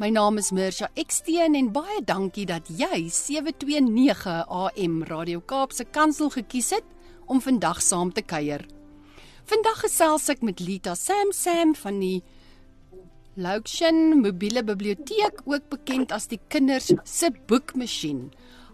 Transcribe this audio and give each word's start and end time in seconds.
My 0.00 0.08
naam 0.08 0.38
is 0.38 0.50
Mirsha 0.56 0.86
Eksteen 0.96 1.52
en 1.54 1.66
baie 1.72 1.98
dankie 2.08 2.46
dat 2.48 2.64
jy 2.72 3.10
729 3.12 4.38
AM 4.48 5.02
Radio 5.04 5.42
Kaapse 5.44 5.84
Kansel 5.84 6.30
gekies 6.32 6.70
het 6.72 6.86
om 7.28 7.42
vandag 7.44 7.82
saam 7.84 8.08
te 8.08 8.24
kuier. 8.24 8.64
Vandag 9.44 9.82
gesels 9.84 10.30
ek 10.32 10.40
met 10.40 10.64
Lita 10.64 10.94
Sam 10.96 11.34
Sam 11.36 11.74
van 11.76 12.00
die 12.00 12.22
Laukshin 13.36 14.22
Mobiele 14.24 14.64
Biblioteek, 14.64 15.44
ook 15.44 15.68
bekend 15.68 16.12
as 16.16 16.30
die 16.32 16.40
kinders 16.48 16.88
se 17.04 17.28
boekmasjien. 17.52 18.30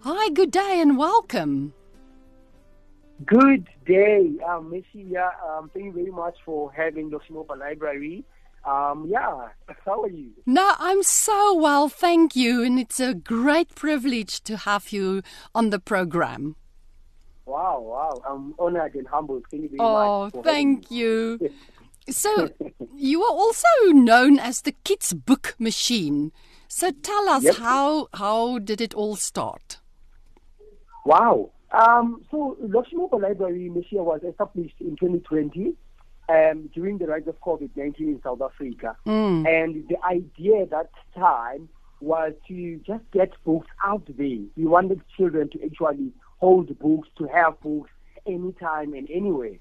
Hi, 0.07 0.31
good 0.31 0.55
day 0.55 0.79
and 0.79 1.03
welcome. 1.03 1.73
Good 3.27 3.67
day, 3.91 4.39
um, 4.47 4.71
Missy. 4.71 5.03
Yeah, 5.11 5.35
um, 5.43 5.67
thank 5.75 5.91
you 5.91 5.93
very 5.93 6.15
much 6.15 6.39
for 6.45 6.71
having 6.71 7.11
the 7.11 7.19
Mobile 7.29 7.59
Library. 7.59 8.23
Um, 8.69 9.07
yeah, 9.09 9.49
how 9.87 10.03
are 10.03 10.11
you? 10.11 10.31
No, 10.45 10.75
I'm 10.79 11.03
so 11.03 11.55
well, 11.55 11.89
thank 11.89 12.37
you, 12.37 12.63
and 12.63 12.79
it's 12.79 13.01
a 13.01 13.15
great 13.15 13.75
privilege 13.75 14.43
to 14.43 14.57
have 14.59 14.93
you 14.93 15.23
on 15.55 15.71
the 15.71 15.79
program. 15.79 16.57
Wow, 17.47 17.81
wow. 17.81 18.23
I'm 18.29 18.55
honored 18.59 18.95
and 18.95 19.07
humbled. 19.07 19.45
Thank 19.51 19.73
you 19.73 19.79
Oh, 19.81 20.29
thank 20.45 20.91
you. 20.91 21.39
So, 22.11 22.51
you 22.95 23.23
are 23.23 23.33
also 23.33 23.69
known 23.87 24.39
as 24.39 24.63
the 24.63 24.73
Kids 24.85 25.15
Book 25.15 25.55
Machine. 25.59 26.33
So, 26.69 26.91
tell 26.91 27.29
us 27.29 27.45
Yep. 27.45 27.57
how 27.57 28.09
how 28.13 28.59
did 28.59 28.83
it 28.83 28.93
all 28.93 29.17
start? 29.17 29.81
Wow. 31.07 31.53
Um, 31.73 32.23
so, 32.31 32.57
Mobile 32.93 33.21
Library, 33.21 33.71
Missy, 33.71 33.97
was 33.97 34.23
established 34.23 34.77
in 34.81 34.97
2020 34.97 35.75
um, 36.29 36.69
during 36.75 36.99
the 36.99 37.07
rise 37.07 37.27
of 37.27 37.41
COVID-19 37.41 38.01
in 38.01 38.21
South 38.23 38.41
Africa. 38.43 38.97
Mm. 39.07 39.47
And 39.47 39.89
the 39.89 39.97
idea 40.05 40.63
at 40.63 40.71
that 40.71 40.91
time 41.15 41.69
was 42.01 42.33
to 42.49 42.77
just 42.87 43.05
get 43.13 43.33
books 43.45 43.69
out 43.85 44.07
there. 44.07 44.39
We 44.57 44.67
wanted 44.67 45.01
children 45.17 45.49
to 45.51 45.65
actually 45.65 46.13
hold 46.39 46.77
books, 46.79 47.09
to 47.19 47.27
have 47.27 47.61
books 47.61 47.91
anytime 48.27 48.95
and 48.95 49.09
anywhere. 49.11 49.57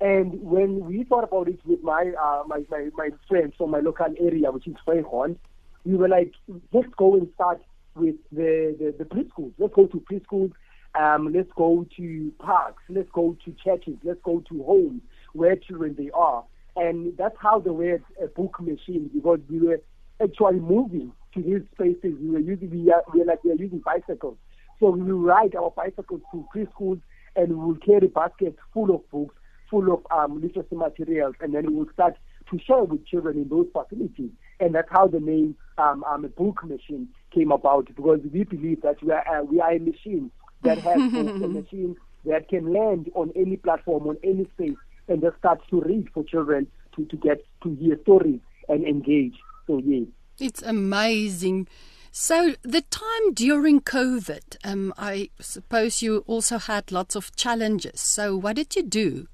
And 0.00 0.42
when 0.42 0.86
we 0.86 1.04
thought 1.04 1.24
about 1.24 1.48
it 1.48 1.60
with 1.64 1.82
my 1.82 2.12
uh, 2.18 2.44
my, 2.46 2.64
my, 2.70 2.88
my 2.94 3.10
friends 3.28 3.54
from 3.58 3.70
my 3.70 3.80
local 3.80 4.14
area, 4.18 4.50
which 4.50 4.66
is 4.66 4.76
Vrygrond, 4.86 5.36
we 5.84 5.96
were 5.96 6.08
like, 6.08 6.32
let's 6.72 6.88
go 6.96 7.14
and 7.14 7.28
start 7.34 7.60
with 7.94 8.16
the, 8.32 8.76
the, 8.78 8.94
the 8.98 9.04
preschools. 9.04 9.52
Let's 9.58 9.74
go 9.74 9.86
to 9.86 10.00
preschools. 10.00 10.52
Um, 10.98 11.32
let's 11.32 11.50
go 11.54 11.86
to 11.96 12.32
parks. 12.38 12.82
Let's 12.88 13.10
go 13.12 13.36
to 13.44 13.54
churches. 13.62 13.96
Let's 14.02 14.20
go 14.22 14.42
to 14.48 14.62
homes 14.62 15.02
where 15.32 15.56
children 15.56 15.94
they 15.98 16.10
are. 16.12 16.44
And 16.76 17.16
that's 17.16 17.36
how 17.40 17.60
the 17.60 17.72
word 17.72 18.02
uh, 18.22 18.26
book 18.26 18.60
machine, 18.60 19.10
because 19.12 19.40
we 19.48 19.60
were 19.60 19.80
actually 20.22 20.60
moving 20.60 21.12
to 21.34 21.42
these 21.42 21.62
spaces. 21.72 22.16
We 22.20 22.30
were 22.30 22.38
using, 22.38 22.70
we 22.70 22.92
are, 22.92 23.02
we 23.12 23.22
are 23.22 23.24
like 23.24 23.42
we 23.44 23.50
are 23.50 23.56
using 23.56 23.80
bicycles. 23.80 24.36
So 24.78 24.90
we 24.90 25.02
will 25.02 25.20
ride 25.20 25.54
our 25.54 25.70
bicycles 25.70 26.22
to 26.32 26.46
preschools 26.54 27.00
and 27.36 27.48
we 27.48 27.54
will 27.54 27.76
carry 27.76 28.08
baskets 28.08 28.58
full 28.72 28.94
of 28.94 29.08
books, 29.10 29.34
full 29.70 29.92
of 29.92 30.06
um, 30.10 30.40
literacy 30.40 30.74
materials, 30.74 31.34
and 31.40 31.54
then 31.54 31.66
we 31.66 31.74
will 31.74 31.90
start 31.92 32.14
to 32.50 32.58
share 32.58 32.82
with 32.82 33.06
children 33.06 33.36
in 33.36 33.48
those 33.48 33.66
facilities. 33.72 34.30
And 34.58 34.74
that's 34.74 34.88
how 34.90 35.06
the 35.06 35.20
name 35.20 35.56
um, 35.78 36.02
um, 36.04 36.22
book 36.36 36.64
machine 36.64 37.08
came 37.32 37.52
about 37.52 37.86
because 37.94 38.20
we 38.32 38.44
believe 38.44 38.82
that 38.82 39.02
we 39.02 39.12
are, 39.12 39.26
uh, 39.28 39.42
we 39.44 39.60
are 39.60 39.72
a 39.72 39.78
machine 39.78 40.30
that 40.62 40.78
has 40.78 41.12
books, 41.12 41.40
a 41.42 41.48
machine 41.48 41.96
that 42.24 42.48
can 42.48 42.72
land 42.72 43.10
on 43.14 43.32
any 43.36 43.56
platform, 43.56 44.06
on 44.06 44.16
any 44.24 44.46
space, 44.54 44.76
and 45.10 45.20
just 45.20 45.36
start 45.38 45.60
to 45.70 45.80
read 45.82 46.08
for 46.14 46.24
children 46.24 46.66
to, 46.96 47.04
to 47.06 47.16
get 47.16 47.44
to 47.62 47.74
hear 47.74 47.98
stories 48.02 48.40
and 48.68 48.84
engage. 48.86 49.34
So, 49.66 49.80
yes. 49.84 50.06
It's 50.38 50.62
amazing. 50.62 51.68
So, 52.12 52.54
the 52.62 52.82
time 52.82 53.34
during 53.34 53.80
COVID, 53.82 54.56
um, 54.64 54.94
I 54.96 55.30
suppose 55.40 56.02
you 56.02 56.24
also 56.26 56.58
had 56.58 56.90
lots 56.90 57.14
of 57.14 57.34
challenges. 57.36 58.00
So, 58.00 58.36
what 58.36 58.56
did 58.56 58.74
you 58.74 58.82
do? 58.82 59.26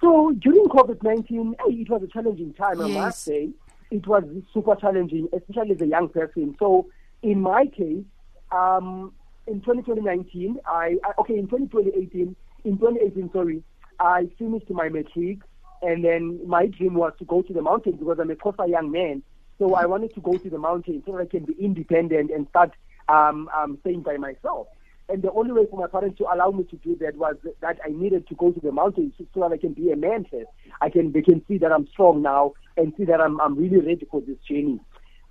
So 0.00 0.32
during 0.40 0.64
COVID 0.64 1.02
19, 1.02 1.56
it 1.66 1.90
was 1.90 2.02
a 2.02 2.06
challenging 2.06 2.54
time, 2.54 2.80
I 2.80 2.86
Yes. 2.86 2.94
must 2.96 3.22
say. 3.24 3.50
It 3.90 4.06
was 4.06 4.24
super 4.54 4.74
challenging, 4.76 5.28
especially 5.32 5.72
as 5.72 5.80
a 5.82 5.86
young 5.86 6.08
person. 6.08 6.56
So 6.58 6.86
in 7.22 7.40
my 7.42 7.66
case, 7.66 8.04
um, 8.50 9.12
in 9.46 9.60
2019, 9.60 10.58
I, 10.66 10.96
I 11.04 11.12
okay, 11.20 11.38
in 11.38 11.48
2018, 11.48 12.34
in 12.64 12.78
2018, 12.78 13.30
sorry, 13.32 13.62
I 14.00 14.28
finished 14.38 14.70
my 14.70 14.88
matric, 14.88 15.40
and 15.82 16.04
then 16.04 16.40
my 16.46 16.66
dream 16.66 16.94
was 16.94 17.12
to 17.18 17.24
go 17.24 17.42
to 17.42 17.52
the 17.52 17.62
mountains 17.62 17.96
because 17.98 18.18
I'm 18.18 18.30
a 18.30 18.34
Xhosa 18.34 18.68
young 18.68 18.90
man. 18.90 19.22
So 19.58 19.74
I 19.74 19.84
wanted 19.84 20.14
to 20.14 20.20
go 20.20 20.38
to 20.38 20.50
the 20.50 20.58
mountains 20.58 21.02
so 21.06 21.18
I 21.18 21.26
can 21.26 21.44
be 21.44 21.54
independent 21.60 22.30
and 22.30 22.48
start 22.48 22.72
um, 23.08 23.50
um, 23.56 23.76
staying 23.82 24.00
by 24.00 24.16
myself. 24.16 24.68
And 25.10 25.22
the 25.22 25.32
only 25.32 25.52
way 25.52 25.66
for 25.68 25.78
my 25.78 25.88
parents 25.88 26.18
to 26.18 26.24
allow 26.32 26.50
me 26.50 26.64
to 26.64 26.76
do 26.76 26.96
that 27.00 27.16
was 27.16 27.36
that 27.60 27.78
I 27.84 27.90
needed 27.90 28.26
to 28.28 28.34
go 28.36 28.52
to 28.52 28.60
the 28.60 28.72
mountains 28.72 29.12
so 29.18 29.40
that 29.40 29.52
I 29.52 29.58
can 29.58 29.74
be 29.74 29.90
a 29.90 29.96
man 29.96 30.24
first. 30.30 30.46
I 30.80 30.88
can 30.88 31.12
they 31.12 31.20
can 31.20 31.44
see 31.46 31.58
that 31.58 31.72
I'm 31.72 31.88
strong 31.88 32.22
now 32.22 32.52
and 32.76 32.94
see 32.96 33.04
that 33.04 33.20
I'm 33.20 33.40
I'm 33.40 33.56
really 33.56 33.78
ready 33.78 34.06
for 34.10 34.20
this 34.20 34.38
journey. 34.48 34.80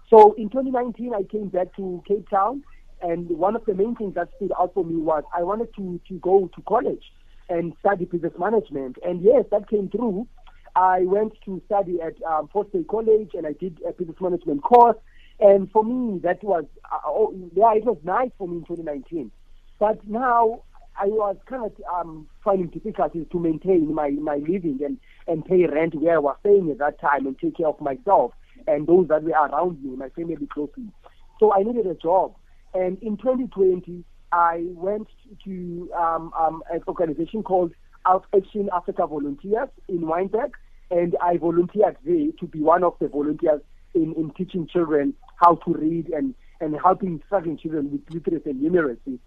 So 0.09 0.34
in 0.34 0.50
2019, 0.50 1.13
I 1.13 1.24
came 1.24 1.47
back 1.47 1.75
to 1.78 2.03
Cape 2.07 2.30
Town, 2.30 2.63
and 3.01 3.30
one 3.30 3.56
of 3.56 3.63
the 3.66 3.74
main 3.74 3.96
things 3.96 4.16
that 4.16 4.30
stood 4.36 4.51
out 4.59 4.74
for 4.74 4.84
me 4.84 4.97
was 4.97 5.24
I 5.36 5.44
wanted 5.44 5.74
to 5.78 6.00
to 6.09 6.13
go 6.19 6.50
to 6.53 6.62
college 6.68 7.03
and 7.50 7.74
study 7.80 8.06
business 8.06 8.34
management. 8.38 8.98
And 9.04 9.22
yes, 9.22 9.46
that 9.52 9.70
came 9.70 9.90
through. 9.90 10.28
I 10.76 11.02
went 11.02 11.34
to 11.46 11.62
study 11.66 12.00
at 12.02 12.22
um, 12.24 12.48
Fort 12.52 12.70
State 12.70 12.88
College, 12.88 13.32
and 13.34 13.46
I 13.48 13.54
did 13.54 13.80
a 13.88 13.92
business 13.92 14.18
management 14.22 14.64
course. 14.64 14.98
And 15.40 15.72
for 15.72 15.84
me, 15.84 16.20
that 16.24 16.44
was 16.44 16.66
uh, 16.92 17.00
oh, 17.06 17.34
yeah, 17.56 17.74
it 17.74 17.86
was 17.86 17.98
nice 18.04 18.32
for 18.38 18.48
me 18.48 18.58
in 18.58 18.66
2019. 18.66 19.32
But 19.80 20.06
now 20.08 20.64
I 21.00 21.06
was 21.06 21.38
kind 21.48 21.66
of 21.66 21.72
um, 21.94 22.28
finding 22.44 22.68
difficulties 22.68 23.26
to 23.32 23.40
maintain 23.40 23.94
my, 23.94 24.10
my 24.10 24.36
living 24.36 24.80
and, 24.84 24.98
and 25.28 25.46
pay 25.46 25.66
rent 25.66 25.96
where 25.96 26.16
I 26.16 26.20
was 26.20 26.36
staying 26.42 26.70
at 26.72 26.78
that 26.80 27.00
time 27.00 27.26
and 27.26 27.40
take 27.40 27.58
care 27.58 27.68
of 27.68 27.80
myself 27.80 28.34
and 28.68 28.86
those 28.86 29.08
that 29.08 29.24
were 29.24 29.31
around 29.31 29.81
me, 29.84 29.96
my 29.96 30.10
family 30.10 30.48
closely. 30.54 30.92
So 31.40 31.54
I 31.54 31.64
needed 31.64 31.88
a 31.88 31.96
job. 31.96 32.36
And 32.74 33.02
in 33.02 33.18
2020, 33.18 34.04
I 34.32 34.64
went 34.70 35.08
to 35.46 35.90
um, 35.98 36.32
um, 36.40 36.64
an 36.72 36.82
organization 36.88 37.44
called 37.44 37.74
Out 38.06 38.26
Action 38.36 38.70
Africa 38.74 39.08
Volunteers 39.08 39.70
in 39.88 40.00
Wynberg, 40.02 40.52
and 40.92 41.16
I 41.22 41.38
volunteered 41.38 41.98
there 42.06 42.32
to 42.40 42.48
be 42.48 42.60
one 42.62 42.84
of 42.84 42.94
the 43.00 43.08
volunteers 43.08 43.62
in, 43.94 44.14
in 44.16 44.32
teaching 44.38 44.68
children 44.68 45.14
how 45.38 45.56
to 45.56 45.74
read 45.74 46.10
and, 46.10 46.36
and 46.62 46.76
helping 46.82 47.22
struggling 47.26 47.58
children 47.58 47.92
with 47.92 48.02
literacy 48.10 48.50
and 48.52 48.62
numeracy 48.62 49.20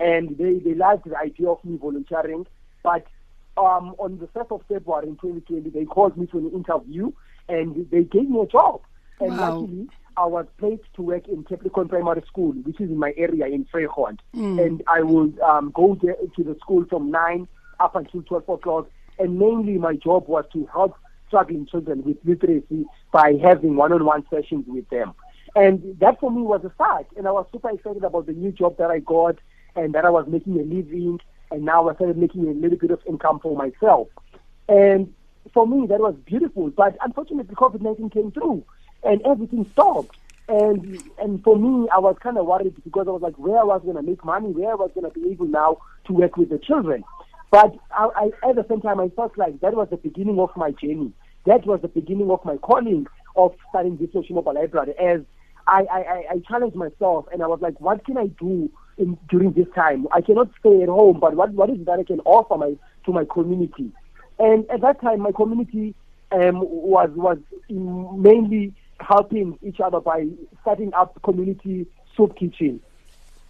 and 0.00 0.36
they, 0.38 0.58
they 0.58 0.74
liked 0.74 1.08
the 1.08 1.16
idea 1.16 1.48
of 1.48 1.64
me 1.64 1.76
volunteering. 1.76 2.46
But 2.82 3.06
um, 3.56 3.94
on 3.98 4.18
the 4.18 4.26
1st 4.26 4.54
of 4.54 4.62
February 4.68 5.08
in 5.08 5.16
2020, 5.16 5.70
they 5.70 5.84
called 5.84 6.16
me 6.16 6.26
to 6.26 6.38
an 6.38 6.50
interview 6.52 7.12
and 7.48 7.88
they 7.90 8.04
gave 8.04 8.28
me 8.28 8.40
a 8.40 8.46
job. 8.46 8.80
And 9.20 9.38
Wow. 9.38 9.50
luckily, 9.50 9.88
I 10.16 10.26
was 10.26 10.46
placed 10.58 10.84
to 10.94 11.02
work 11.02 11.28
in 11.28 11.44
Capricorn 11.44 11.88
Primary 11.88 12.22
School, 12.26 12.52
which 12.52 12.80
is 12.80 12.90
in 12.90 12.98
my 12.98 13.12
area 13.16 13.46
in 13.46 13.66
Vrygrond. 13.66 14.18
And 14.58 14.82
I 14.86 15.02
would 15.02 15.38
um, 15.40 15.70
go 15.74 15.98
there 16.00 16.16
to 16.36 16.44
the 16.44 16.56
school 16.60 16.86
from 16.88 17.10
9 17.10 17.46
up 17.80 17.96
until 17.96 18.22
12 18.22 18.48
o'clock. 18.48 18.88
And 19.18 19.38
mainly 19.38 19.78
my 19.78 19.94
job 19.94 20.26
was 20.26 20.44
to 20.52 20.66
help 20.72 20.96
struggling 21.26 21.66
children 21.66 22.02
with 22.02 22.16
literacy 22.24 22.86
by 23.12 23.34
having 23.42 23.76
one-on-one 23.76 24.26
sessions 24.30 24.64
with 24.66 24.88
them. 24.88 25.12
And 25.54 25.98
that 26.00 26.20
for 26.20 26.30
me 26.30 26.42
was 26.42 26.64
a 26.64 26.72
start. 26.74 27.06
And 27.16 27.28
I 27.28 27.32
was 27.32 27.46
super 27.52 27.70
excited 27.70 28.04
about 28.04 28.26
the 28.26 28.32
new 28.32 28.52
job 28.52 28.78
that 28.78 28.90
I 28.90 29.00
got 29.00 29.36
and 29.74 29.94
that 29.94 30.04
I 30.04 30.10
was 30.10 30.26
making 30.28 30.58
a 30.58 30.62
living. 30.62 31.20
And 31.50 31.64
now 31.64 31.88
I 31.88 31.94
started 31.94 32.16
making 32.16 32.48
a 32.48 32.52
little 32.52 32.78
bit 32.78 32.90
of 32.90 33.00
income 33.06 33.40
for 33.40 33.54
myself. 33.54 34.08
And 34.68 35.12
for 35.52 35.66
me, 35.66 35.86
that 35.88 36.00
was 36.00 36.14
beautiful. 36.24 36.70
But 36.70 36.96
unfortunately, 37.02 37.54
COVID 37.54 37.82
19 37.82 38.10
came 38.10 38.32
through 38.32 38.64
and 39.02 39.20
everything 39.26 39.68
stopped. 39.72 40.16
And 40.48 41.02
and 41.18 41.42
for 41.42 41.58
me, 41.58 41.88
I 41.94 41.98
was 41.98 42.16
kind 42.22 42.38
of 42.38 42.46
worried 42.46 42.74
because 42.84 43.08
I 43.08 43.10
was 43.10 43.22
like, 43.22 43.36
where 43.36 43.58
I 43.58 43.64
was 43.64 43.82
going 43.82 43.96
to 43.96 44.02
make 44.02 44.24
money, 44.24 44.52
where 44.52 44.70
I 44.70 44.74
was 44.74 44.90
going 44.94 45.10
to 45.10 45.18
be 45.18 45.30
able 45.30 45.46
now 45.46 45.78
to 46.06 46.12
work 46.12 46.36
with 46.36 46.50
the 46.50 46.58
children. 46.58 47.02
But 47.50 47.76
I, 47.90 48.30
I, 48.42 48.48
at 48.50 48.56
the 48.56 48.64
same 48.68 48.80
time, 48.80 49.00
I 49.00 49.08
felt 49.10 49.36
like 49.36 49.60
that 49.60 49.74
was 49.74 49.88
the 49.90 49.96
beginning 49.96 50.38
of 50.38 50.50
my 50.56 50.70
journey. 50.72 51.12
That 51.46 51.66
was 51.66 51.80
the 51.80 51.88
beginning 51.88 52.30
of 52.30 52.44
my 52.44 52.56
calling 52.56 53.06
of 53.36 53.54
starting 53.68 53.96
this 53.96 54.10
mobile 54.30 54.54
library 54.54 54.94
as 54.98 55.20
I, 55.66 55.84
I, 55.90 56.24
I 56.30 56.38
challenged 56.48 56.76
myself 56.76 57.26
and 57.32 57.42
I 57.42 57.46
was 57.46 57.60
like, 57.60 57.80
what 57.80 58.04
can 58.04 58.16
I 58.16 58.26
do 58.26 58.70
in, 58.98 59.18
during 59.28 59.52
this 59.52 59.66
time? 59.74 60.06
I 60.12 60.20
cannot 60.20 60.50
stay 60.60 60.82
at 60.82 60.88
home, 60.88 61.18
but 61.20 61.34
what, 61.34 61.50
what 61.52 61.70
is 61.70 61.84
that 61.86 61.98
I 61.98 62.04
can 62.04 62.20
offer 62.20 62.56
my, 62.56 62.74
to 63.04 63.12
my 63.12 63.24
community? 63.24 63.90
And 64.38 64.68
at 64.70 64.80
that 64.82 65.00
time, 65.00 65.20
my 65.20 65.32
community 65.32 65.94
um, 66.30 66.60
was, 66.60 67.10
was 67.14 67.38
mainly 67.68 68.74
helping 69.00 69.58
each 69.62 69.80
other 69.80 70.00
by 70.00 70.26
setting 70.64 70.92
up 70.94 71.20
community 71.22 71.86
soup 72.16 72.36
kitchen. 72.36 72.80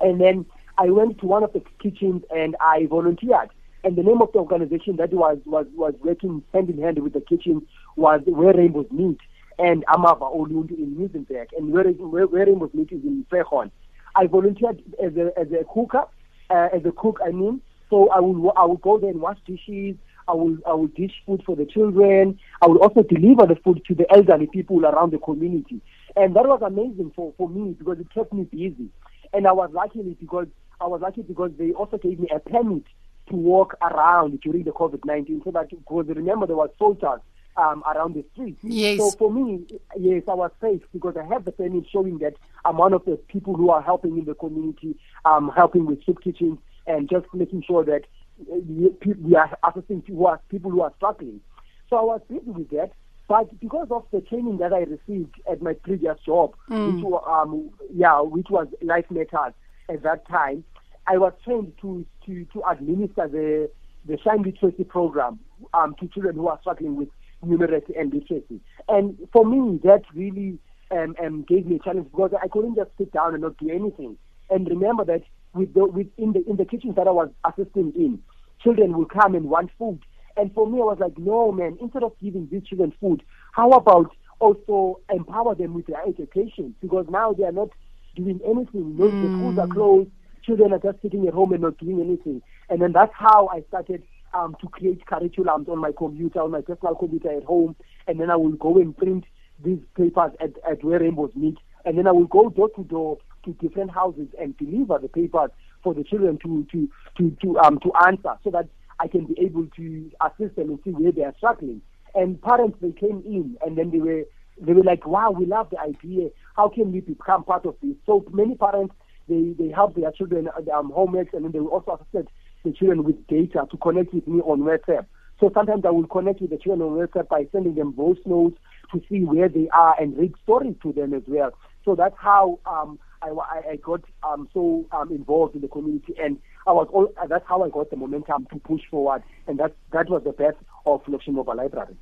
And 0.01 0.21
then 0.21 0.47
I 0.79 0.91
went 0.91 1.19
to 1.21 1.27
one 1.27 1.43
of 1.43 1.53
the 1.53 1.63
kitchens 1.83 2.23
and 2.35 2.57
I 2.61 2.87
volunteered. 2.87 3.51
And 3.85 3.97
the 3.97 4.03
name 4.03 4.21
of 4.21 4.33
the 4.33 4.39
organization 4.41 4.97
that 4.97 5.13
was, 5.13 5.39
was, 5.45 5.67
was 5.75 5.95
working 6.01 6.43
hand 6.53 6.69
in 6.71 6.83
hand 6.83 6.99
with 6.99 7.13
the 7.13 7.21
kitchen 7.21 7.67
was 7.95 8.21
Where 8.27 8.53
Rainbows 8.53 8.91
Meet 8.91 9.21
and 9.59 9.87
Amava 9.87 10.35
Olundu 10.35 10.77
in 10.77 10.97
Muizenberg. 10.97 11.49
And 11.57 11.73
Where, 11.73 11.85
where, 11.85 12.27
where 12.27 12.47
Rainbows 12.47 12.75
Meet 12.75 12.93
is 12.93 13.05
in 13.05 13.25
Vrygrond. 13.31 13.71
I 14.15 14.27
volunteered 14.27 14.83
as 15.03 15.17
a, 15.17 15.33
as 15.39 15.53
a 15.53 15.65
cooker, 15.73 16.05
uh, 16.51 16.69
as 16.73 16.85
a 16.85 16.93
cook, 16.93 17.21
I 17.25 17.31
mean. 17.31 17.61
So 17.89 18.11
I 18.11 18.19
will, 18.19 18.53
I 18.57 18.65
will 18.65 18.79
go 18.79 18.99
there 18.99 19.11
and 19.11 19.21
wash 19.21 19.39
dishes. 19.47 19.97
I 20.29 20.35
will, 20.35 20.57
I 20.67 20.75
will 20.75 20.89
dish 20.89 21.13
food 21.25 21.43
for 21.45 21.57
the 21.57 21.67
children. 21.67 22.39
I 22.61 22.67
will 22.67 22.79
also 22.79 23.03
deliver 23.03 23.47
the 23.47 23.57
food 23.57 23.83
to 23.87 23.95
the 23.95 24.11
elderly 24.13 24.47
people 24.47 24.85
around 24.85 25.13
the 25.13 25.19
community. 25.19 25.81
And 26.17 26.35
that 26.35 26.47
was 26.47 26.63
amazing 26.65 27.13
for, 27.15 27.33
for 27.37 27.49
me 27.49 27.75
because 27.79 27.99
it 28.01 28.13
kept 28.13 28.33
me 28.33 28.45
busy. 28.45 28.89
And 29.33 29.47
I 29.47 29.53
was 29.53 29.71
lucky 29.73 30.03
because 30.19 30.49
I 30.81 30.87
was 30.87 31.01
lucky 31.01 31.23
because 31.23 31.53
they 31.59 31.73
also 31.73 31.99
gave 31.99 32.19
me 32.19 32.29
a 32.35 32.39
permit 32.39 32.85
to 33.29 33.35
walk 33.35 33.77
around 33.83 34.41
during 34.41 34.65
the 34.65 34.71
COVID-19 34.71 35.45
so 35.45 35.51
that, 35.51 35.71
because 35.71 36.07
remember 36.09 36.47
there 36.47 36.57
were 36.57 36.71
soldiers 36.79 37.21
um, 37.57 37.83
around 37.87 38.15
the 38.15 38.25
street. 38.33 38.59
Yes. 38.63 38.99
So 38.99 39.11
for 39.13 39.33
me, 39.33 39.67
yes, 39.99 40.23
I 40.29 40.35
was 40.35 40.51
safe 40.61 40.83
because 40.93 41.17
I 41.17 41.25
have 41.33 41.45
the 41.45 41.53
permit 41.53 41.87
showing 41.91 42.19
that 42.19 42.35
I'm 42.65 42.77
one 42.77 42.93
of 42.93 43.05
the 43.05 43.17
people 43.17 43.55
who 43.55 43.71
are 43.71 43.83
helping 43.83 44.19
in 44.19 44.25
the 44.25 44.35
community, 44.35 44.97
um, 45.25 45.51
helping 45.55 45.87
with 45.87 46.05
soup 46.05 46.23
kitchens 46.23 46.59
and 46.87 47.09
just 47.09 47.27
making 47.35 47.63
sure 47.67 47.85
that 47.85 48.03
we 48.39 49.35
are 49.37 49.59
assisting 49.69 50.03
people 50.03 50.19
who 50.19 50.27
are, 50.27 50.41
people 50.49 50.71
who 50.71 50.83
are 50.83 50.93
struggling. 50.97 51.41
So 51.89 51.97
I 51.97 52.03
was 52.03 52.21
busy 52.29 52.51
with 52.51 52.71
that. 52.71 52.93
But 53.29 53.59
because 53.61 53.89
of 53.91 54.05
the 54.13 54.21
training 54.21 54.59
that 54.59 54.73
I 54.73 54.81
received 54.81 55.35
at 55.51 55.61
my 55.61 55.73
previous 55.73 56.17
job, 56.25 56.55
mm. 56.71 57.03
which, 57.03 57.23
um, 57.27 57.71
yeah, 57.93 58.21
which 58.21 58.47
was 58.51 58.69
Life 58.83 59.07
Matters 59.11 59.55
at 59.89 60.03
that 60.03 60.29
time, 60.29 60.63
I 61.09 61.19
was 61.19 61.33
trained 61.45 61.73
to, 61.81 62.07
to, 62.27 62.45
to 62.53 62.63
administer 62.71 63.29
the, 63.29 63.71
the 64.07 64.19
Shine 64.23 64.43
Literacy 64.43 64.85
program 64.85 65.41
um, 65.75 65.97
to 66.01 66.09
children 66.09 66.37
who 66.37 66.49
are 66.49 66.59
struggling 66.61 66.97
with 66.97 67.09
numeracy 67.45 67.99
and 67.99 68.13
literacy. 68.13 68.61
And 68.89 69.17
for 69.33 69.45
me, 69.45 69.81
that 69.83 70.03
really 70.15 70.59
um, 70.91 71.17
um, 71.23 71.43
gave 71.49 71.67
me 71.67 71.77
a 71.77 71.79
challenge 71.81 72.09
because 72.11 72.33
I 72.41 72.49
couldn't 72.49 72.77
just 72.77 72.91
sit 72.99 73.13
down 73.13 73.35
and 73.35 73.43
not 73.43 73.57
do 73.59 73.71
anything. 73.71 74.17
And 74.51 74.69
remember 74.69 75.05
that 75.05 75.23
with 75.57 75.75
the, 75.75 75.87
with 75.87 76.09
in 76.19 76.33
the 76.33 76.45
in 76.49 76.57
the 76.57 76.65
kitchens 76.65 76.97
that 76.97 77.09
I 77.09 77.13
was 77.13 77.31
assisting 77.45 77.93
in, 77.97 78.21
children 78.63 78.97
will 78.97 79.07
come 79.07 79.35
and 79.35 79.47
want 79.47 79.71
food. 79.79 80.01
And 80.37 80.53
for 80.53 80.69
me, 80.69 80.79
I 80.81 80.85
was 80.85 80.99
like, 81.01 81.17
no, 81.17 81.51
man. 81.51 81.79
Instead 81.81 82.03
of 82.03 82.13
giving 82.23 82.49
these 82.51 82.63
children 82.65 82.93
food, 83.01 83.23
how 83.53 83.71
about 83.71 84.11
also 84.39 85.01
empower 85.11 85.55
them 85.55 85.73
with 85.75 85.87
their 85.87 86.03
education? 86.07 86.75
Because 86.83 87.07
now 87.09 87.33
they 87.33 87.45
are 87.45 87.53
not 87.53 87.71
doing 88.15 88.41
anything. 88.45 88.97
No, 88.97 89.07
mm. 89.07 89.23
The 89.23 89.39
schools 89.39 89.59
are 89.59 89.67
closed 89.67 90.11
children 90.47 90.73
are 90.73 90.79
just 90.79 91.03
sitting 91.03 91.27
at 91.27 91.35
home 91.35 91.53
and 91.53 91.63
not 91.63 91.77
doing 91.79 92.01
anything. 92.01 92.41
And 92.71 92.81
then 92.81 92.93
that's 92.93 93.13
how 93.15 93.49
I 93.49 93.63
started 93.69 94.03
um, 94.33 94.57
to 94.61 94.69
create 94.69 95.05
curriculums 95.07 95.69
on 95.69 95.79
my 95.79 95.91
computer, 95.97 96.41
on 96.41 96.53
my 96.53 96.61
personal 96.61 96.95
computer 96.95 97.37
at 97.37 97.45
home. 97.45 97.75
And 98.07 98.21
then 98.21 98.31
I 98.31 98.37
will 98.37 98.53
go 98.53 98.77
and 98.79 98.97
print 98.97 99.25
these 99.63 99.81
papers 99.97 100.33
at, 100.41 100.53
at 100.71 100.85
where 100.85 101.01
rainbows 101.01 101.33
meet. 101.35 101.59
And 101.85 101.99
then 101.99 102.07
I 102.07 102.13
will 102.13 102.27
go 102.27 102.49
door 102.49 102.71
to 102.77 102.85
door 102.85 103.19
to 103.47 103.53
different 103.55 103.91
houses 103.91 104.29
and 104.39 104.57
deliver 104.59 104.99
the 104.99 105.09
papers 105.09 105.51
for 105.83 105.95
the 105.95 106.05
children 106.05 106.39
to 106.45 106.67
to 106.71 106.89
to 107.17 107.37
to 107.43 107.59
um 107.59 107.79
to 107.81 107.93
answer 108.07 108.35
so 108.45 108.51
that 108.51 108.69
I 109.01 109.09
can 109.09 109.25
be 109.27 109.35
able 109.41 109.67
to 109.77 110.11
assist 110.25 110.57
them 110.57 110.71
and 110.71 110.79
see 110.85 110.91
where 110.91 111.13
they 111.13 111.25
are 111.25 111.35
struggling. 111.37 111.81
And 112.15 112.41
parents 112.41 112.79
they 112.81 112.93
came 112.93 113.23
in 113.25 113.57
and 113.65 113.77
then 113.79 113.91
they 113.91 113.99
were 113.99 114.25
they 114.61 114.73
were 114.73 114.85
like, 114.85 115.07
Wow, 115.07 115.31
we 115.31 115.47
love 115.47 115.71
the 115.71 115.81
idea. 115.81 116.29
How 116.57 116.69
can 116.69 116.93
we 116.93 117.01
become 117.01 117.45
part 117.45 117.67
of 117.67 117.77
this? 117.83 117.95
So 118.05 118.25
many 118.33 118.57
parents 118.57 118.95
they, 119.29 119.55
they 119.59 119.71
help 119.71 119.97
their 119.97 120.13
children 120.13 120.49
um, 120.75 120.91
homework 120.91 121.33
and 121.33 121.45
then 121.45 121.53
they 121.53 121.61
will 121.61 121.69
also 121.69 122.01
assist 122.01 122.29
the 122.65 122.73
children 122.73 123.05
with 123.05 123.27
data 123.27 123.67
to 123.71 123.77
connect 123.79 124.15
with 124.15 124.27
me 124.27 124.41
on 124.41 124.61
WhatsApp. 124.61 125.07
So 125.41 125.51
sometimes 125.53 125.85
I 125.85 125.91
will 125.91 126.07
connect 126.07 126.41
with 126.41 126.51
the 126.51 126.57
children 126.57 126.89
on 126.89 126.97
WhatsApp 126.97 127.29
by 127.29 127.47
sending 127.53 127.75
them 127.75 127.93
voice 127.93 128.19
notes 128.25 128.59
to 128.93 129.03
see 129.09 129.21
where 129.25 129.49
they 129.49 129.69
are 129.73 130.01
and 130.01 130.17
read 130.17 130.35
stories 130.43 130.77
to 130.83 130.93
them 130.93 131.13
as 131.13 131.23
well. 131.27 131.53
So 131.85 131.95
that's 131.95 132.15
how 132.19 132.59
um, 132.67 132.99
I, 133.29 133.73
I 133.73 133.77
got 133.77 134.03
um, 134.23 134.49
so 134.53 134.87
um, 134.93 135.11
involved 135.11 135.55
in 135.55 135.61
the 135.61 135.69
community, 135.69 136.15
and 136.23 136.39
I 136.67 136.73
was 136.73 136.89
all, 136.93 137.13
that's 137.29 137.47
how 137.47 137.63
I 137.63 137.69
got 137.69 137.91
the 137.91 137.97
momentum 137.97 138.47
to 138.53 138.59
push 138.59 138.83
forward, 138.91 139.23
and 139.47 139.59
that 139.59 139.75
that 139.93 140.09
was 140.09 140.25
the 140.25 140.33
best 140.33 140.57
of 140.85 141.03
Loxion 141.05 141.37
Library. 141.47 141.97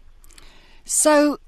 So, 0.85 1.39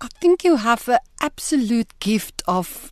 I 0.00 0.08
think 0.20 0.44
you 0.44 0.56
have 0.56 0.88
an 0.88 0.98
absolute 1.20 1.98
gift 2.00 2.42
of 2.46 2.90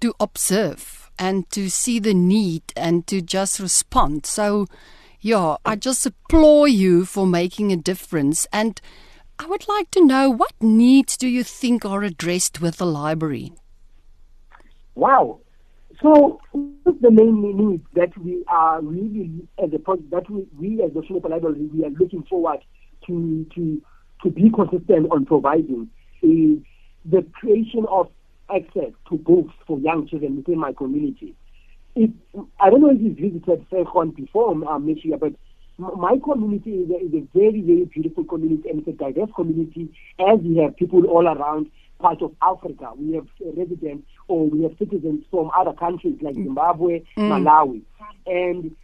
to 0.00 0.14
observe 0.18 1.10
and 1.18 1.48
to 1.50 1.68
see 1.70 1.98
the 1.98 2.14
need 2.14 2.62
and 2.76 3.06
to 3.06 3.20
just 3.20 3.60
respond. 3.60 4.26
So, 4.26 4.66
yeah, 5.20 5.56
I 5.64 5.76
just 5.76 6.06
applaud 6.06 6.70
you 6.70 7.04
for 7.04 7.26
making 7.26 7.72
a 7.72 7.76
difference. 7.76 8.46
And 8.52 8.80
I 9.38 9.46
would 9.46 9.68
like 9.68 9.90
to 9.92 10.04
know 10.04 10.30
what 10.30 10.52
needs 10.60 11.16
do 11.16 11.28
you 11.28 11.44
think 11.44 11.84
are 11.84 12.02
addressed 12.02 12.60
with 12.60 12.78
the 12.78 12.86
library? 12.86 13.52
Wow. 14.94 15.40
So, 16.02 16.40
the 16.54 17.10
main 17.10 17.42
need 17.42 17.82
that 17.94 18.16
we 18.18 18.44
are 18.48 18.80
really, 18.80 19.46
as 19.62 19.70
a 19.72 19.78
that 20.10 20.30
we, 20.30 20.46
we 20.58 20.82
as 20.82 20.92
the 20.92 21.02
Singapore 21.06 21.30
Library, 21.30 21.68
we 21.74 21.84
are 21.84 21.90
looking 21.90 22.22
forward 22.24 22.60
to, 23.06 23.46
to, 23.54 23.82
to 24.22 24.30
be 24.30 24.50
consistent 24.50 25.10
on 25.10 25.26
providing 25.26 25.90
is 26.22 26.58
the 27.04 27.24
creation 27.32 27.86
of 27.90 28.08
access 28.54 28.92
to 29.08 29.16
books 29.16 29.54
for 29.66 29.78
young 29.80 30.06
children 30.08 30.36
within 30.36 30.58
my 30.58 30.72
community. 30.72 31.34
It, 31.96 32.10
I 32.60 32.70
don't 32.70 32.80
know 32.80 32.90
if 32.90 33.00
you've 33.00 33.16
visited 33.16 33.68
Vrygrond 33.70 34.16
before, 34.16 34.52
um, 34.68 34.88
year, 35.02 35.16
but 35.18 35.32
my 35.78 36.16
community 36.22 36.70
is 36.70 36.90
a, 36.90 36.96
is 36.96 37.14
a, 37.14 37.38
very, 37.38 37.62
very 37.62 37.84
beautiful 37.86 38.24
community 38.24 38.68
and 38.68 38.80
it's 38.80 38.88
a 38.88 38.92
diverse 38.92 39.30
community 39.34 39.88
as 40.18 40.38
we 40.40 40.58
have 40.58 40.76
people 40.76 41.04
all 41.06 41.26
around 41.26 41.70
parts 42.00 42.22
of 42.22 42.32
Africa. 42.42 42.90
We 42.96 43.14
have 43.14 43.26
residents 43.56 44.06
or 44.28 44.48
we 44.48 44.62
have 44.62 44.72
citizens 44.78 45.24
from 45.30 45.50
other 45.56 45.72
countries 45.72 46.18
like 46.20 46.34
mm. 46.34 46.44
Zimbabwe, 46.44 47.02
mm. 47.16 47.30
Malawi. 47.30 47.82
And 48.26 48.76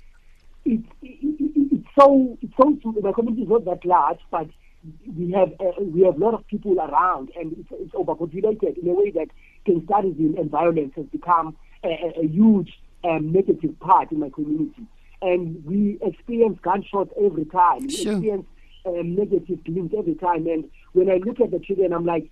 it, 0.64 0.80
it, 1.02 1.18
it, 1.23 1.68
it's 1.73 1.88
so, 1.99 2.37
it's 2.40 2.52
so, 2.56 2.78
my 3.02 3.12
community 3.12 3.42
is 3.42 3.49
not 3.49 3.64
that 3.64 3.85
large, 3.85 4.20
but 4.30 4.49
we 5.16 5.32
have 5.32 5.52
uh, 5.61 5.80
we 5.80 6.02
have 6.02 6.16
a 6.16 6.25
lot 6.25 6.35
of 6.35 6.46
people 6.46 6.78
around, 6.78 7.30
and 7.37 7.52
it's, 7.58 7.68
it's 7.73 7.94
overpopulated 7.94 8.78
in 8.78 8.88
a 8.88 8.92
way 8.92 9.11
that 9.11 9.28
gangsterism 9.66 10.38
and 10.38 10.50
violence 10.50 10.92
has 10.94 11.06
become 11.06 11.56
a, 11.82 11.88
a, 11.88 12.20
a 12.23 12.28
huge 12.28 12.73
um, 13.04 13.32
negative 13.32 13.78
part 13.80 14.12
in 14.12 14.20
my 14.20 14.30
community. 14.30 14.87
And 15.23 15.64
we 15.64 15.99
experience 16.02 16.58
gunshots 16.62 17.11
every 17.20 17.46
time. 17.46 17.87
We 17.87 17.90
sure. 17.90 18.12
experience 18.12 18.46
um, 18.85 19.16
negative 19.16 19.58
feelings 19.64 19.92
every 19.96 20.14
time. 20.14 20.46
And 20.46 20.70
when 20.92 21.11
I 21.11 21.16
look 21.16 21.40
at 21.40 21.50
the 21.50 21.58
children, 21.58 21.92
I'm 21.92 22.04
like, 22.04 22.30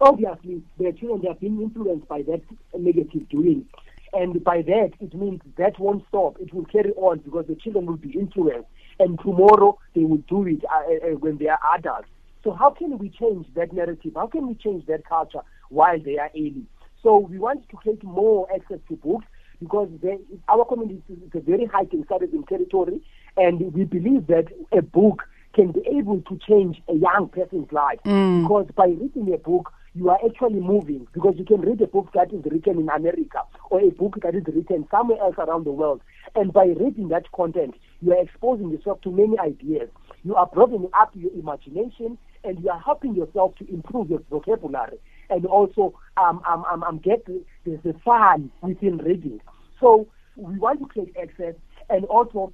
obviously, 0.00 0.62
the 0.78 0.92
children 0.92 1.22
they 1.22 1.34
being 1.34 1.60
influenced 1.60 2.08
by 2.08 2.22
that 2.22 2.42
negative 2.76 3.28
doing. 3.28 3.66
And 4.12 4.44
by 4.44 4.62
that, 4.62 4.90
it 5.00 5.14
means 5.14 5.40
that 5.56 5.78
won't 5.78 6.04
stop. 6.08 6.36
It 6.38 6.52
will 6.52 6.66
carry 6.66 6.90
on 6.92 7.18
because 7.18 7.46
the 7.48 7.54
children 7.54 7.86
will 7.86 7.96
be 7.96 8.10
influenced 8.10 8.68
and 8.98 9.18
tomorrow 9.20 9.78
they 9.94 10.04
will 10.04 10.22
do 10.28 10.46
it 10.46 10.64
uh, 10.64 10.76
uh, 10.76 11.12
uh, 11.12 11.16
when 11.16 11.38
they 11.38 11.48
are 11.48 11.58
adults. 11.74 12.08
So 12.44 12.52
how 12.52 12.70
can 12.70 12.98
we 12.98 13.08
change 13.08 13.46
that 13.54 13.72
narrative? 13.72 14.12
How 14.16 14.26
can 14.26 14.48
we 14.48 14.54
change 14.54 14.86
that 14.86 15.06
culture 15.06 15.42
while 15.68 15.98
they 15.98 16.18
are 16.18 16.30
ailing? 16.34 16.66
So 17.02 17.18
we 17.18 17.38
want 17.38 17.68
to 17.68 17.76
create 17.76 18.02
more 18.02 18.48
access 18.54 18.78
to 18.88 18.96
books 18.96 19.26
because 19.60 19.88
they, 20.02 20.18
our 20.48 20.64
community 20.64 21.02
is 21.08 21.18
a 21.34 21.40
very 21.40 21.66
high 21.66 21.84
in 22.32 22.42
territory, 22.44 23.00
and 23.36 23.72
we 23.72 23.84
believe 23.84 24.26
that 24.26 24.46
a 24.76 24.82
book 24.82 25.22
can 25.54 25.72
be 25.72 25.80
able 25.96 26.20
to 26.22 26.38
change 26.46 26.82
a 26.88 26.94
young 26.94 27.28
person's 27.28 27.70
life. 27.72 27.98
Mm. 28.04 28.42
Because 28.42 28.66
by 28.74 28.86
reading 28.86 29.32
a 29.32 29.38
book, 29.38 29.72
you 29.94 30.08
are 30.08 30.18
actually 30.24 30.60
moving 30.60 31.06
because 31.12 31.34
you 31.36 31.44
can 31.44 31.60
read 31.60 31.80
a 31.82 31.86
book 31.86 32.08
that 32.14 32.32
is 32.32 32.42
written 32.50 32.78
in 32.80 32.88
America 32.88 33.42
or 33.70 33.80
a 33.80 33.90
book 33.90 34.16
that 34.22 34.34
is 34.34 34.44
written 34.46 34.86
somewhere 34.90 35.18
else 35.20 35.34
around 35.38 35.64
the 35.64 35.72
world. 35.72 36.00
And 36.34 36.52
by 36.52 36.64
reading 36.64 37.08
that 37.08 37.30
content, 37.32 37.74
you 38.00 38.12
are 38.12 38.22
exposing 38.22 38.70
yourself 38.70 39.02
to 39.02 39.10
many 39.10 39.38
ideas. 39.38 39.90
You 40.24 40.34
are 40.34 40.46
broadening 40.46 40.88
up 40.98 41.10
your 41.14 41.30
imagination 41.32 42.16
and 42.42 42.62
you 42.62 42.70
are 42.70 42.80
helping 42.80 43.14
yourself 43.14 43.54
to 43.56 43.68
improve 43.68 44.08
your 44.08 44.22
vocabulary 44.30 44.98
and 45.28 45.44
also 45.46 45.94
um, 46.16 46.40
um, 46.48 46.64
um, 46.70 46.82
um, 46.82 46.98
get 46.98 47.24
the, 47.26 47.42
the, 47.64 47.78
the 47.84 47.94
fun 48.04 48.50
within 48.62 48.96
reading. 48.98 49.40
So 49.78 50.08
we 50.36 50.58
want 50.58 50.80
to 50.80 50.86
create 50.86 51.14
access 51.20 51.54
and 51.90 52.06
also 52.06 52.52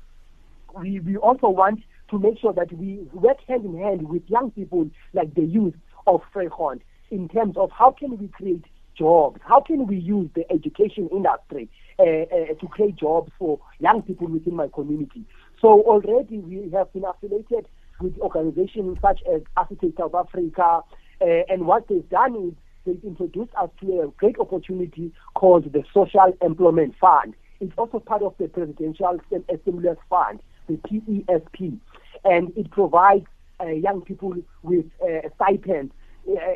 we, 0.76 1.00
we 1.00 1.17
also 1.17 1.49
want 1.49 1.81
to 2.10 2.18
make 2.18 2.38
sure 2.38 2.52
that 2.52 2.72
we 2.72 3.06
work 3.12 3.38
hand 3.46 3.64
in 3.64 3.78
hand 3.78 4.08
with 4.08 4.22
young 4.28 4.50
people 4.50 4.90
like 5.12 5.34
the 5.34 5.44
youth 5.44 5.74
of 6.06 6.22
Vrygrond 6.34 6.80
in 7.10 7.28
terms 7.28 7.56
of 7.56 7.70
how 7.70 7.90
can 7.90 8.16
we 8.18 8.28
create 8.28 8.64
jobs. 8.96 9.40
How 9.44 9.60
can 9.60 9.86
we 9.86 9.96
use 9.96 10.28
the 10.34 10.50
education 10.52 11.08
industry 11.12 11.70
uh, 11.98 12.02
uh, 12.02 12.54
to 12.60 12.68
create 12.68 12.96
jobs 12.96 13.30
for 13.38 13.60
young 13.78 14.02
people 14.02 14.26
within 14.26 14.56
my 14.56 14.68
community? 14.68 15.24
So 15.60 15.82
already 15.82 16.38
we 16.38 16.70
have 16.72 16.92
been 16.92 17.04
affiliated 17.04 17.68
with 18.00 18.18
organizations 18.18 18.98
such 19.00 19.20
as 19.32 19.42
Associate 19.56 19.94
South 19.96 20.14
Africa, 20.14 20.80
uh, 21.20 21.24
and 21.24 21.66
what 21.66 21.88
they've 21.88 22.08
done 22.08 22.34
is 22.36 22.54
they've 22.84 23.04
introduced 23.04 23.52
us 23.60 23.70
to 23.80 24.00
a 24.02 24.08
great 24.18 24.38
opportunity 24.38 25.12
called 25.34 25.72
the 25.72 25.82
Social 25.92 26.32
Employment 26.42 26.94
Fund. 27.00 27.34
It's 27.60 27.72
also 27.76 27.98
part 27.98 28.22
of 28.22 28.34
the 28.38 28.46
Presidential 28.48 29.18
Stimulus 29.62 29.98
Fund, 30.08 30.40
the 30.68 30.74
PESP, 30.74 31.78
and 32.25 32.52
it 32.56 32.70
provides 32.70 33.26
uh, 33.60 33.66
young 33.66 34.02
people 34.02 34.34
with 34.62 34.87
uh, 35.02 35.28
stipends, 35.37 35.92
uh, 36.30 36.54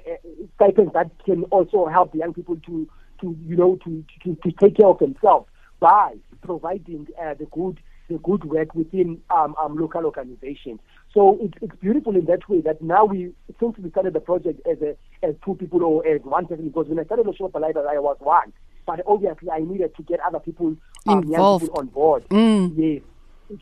stipends 0.57 0.93
that 0.93 1.11
can 1.25 1.45
also 1.45 1.87
help 1.87 2.13
the 2.13 2.19
young 2.19 2.33
people 2.33 2.57
to, 2.67 2.89
to 3.21 3.37
you 3.45 3.57
know, 3.57 3.77
to, 3.85 4.05
to, 4.23 4.37
to 4.43 4.53
take 4.61 4.77
care 4.77 4.87
of 4.87 4.99
themselves 4.99 5.49
by 5.81 6.15
providing 6.43 7.09
uh, 7.21 7.35
the 7.35 7.47
good 7.47 7.81
the 8.09 8.19
good 8.19 8.45
work 8.45 8.75
within 8.75 9.21
um, 9.31 9.55
um, 9.63 9.77
local 9.77 10.05
organizations. 10.05 10.81
So 11.15 11.39
it, 11.41 11.55
it's 11.63 11.77
beautiful 11.81 12.17
in 12.17 12.27
that 12.27 12.49
way 12.49 12.61
that 12.63 12.83
now 12.83 13.05
we, 13.05 13.33
since 13.61 13.79
we 13.79 13.91
started 13.91 14.13
the 14.13 14.21
project 14.21 14.61
as 14.71 14.79
a, 14.83 14.97
as 15.25 15.35
two 15.45 15.55
people 15.55 15.83
or 15.83 16.07
as 16.07 16.21
one 16.23 16.47
person, 16.47 16.67
because 16.69 16.89
when 16.89 16.99
I 16.99 17.05
started 17.05 17.27
the 17.27 17.35
Shop 17.35 17.55
Library, 17.55 17.97
I 17.97 18.01
was 18.01 18.17
one. 18.21 18.53
But 18.87 19.01
obviously, 19.07 19.51
I 19.51 19.61
needed 19.61 19.95
to 19.97 20.03
get 20.03 20.19
other 20.21 20.41
people, 20.41 20.77
um, 21.07 21.25
young 21.25 21.61
people 21.61 21.79
on 21.79 21.87
board. 21.87 22.29
Mm. 22.29 22.73
Yes. 22.77 23.03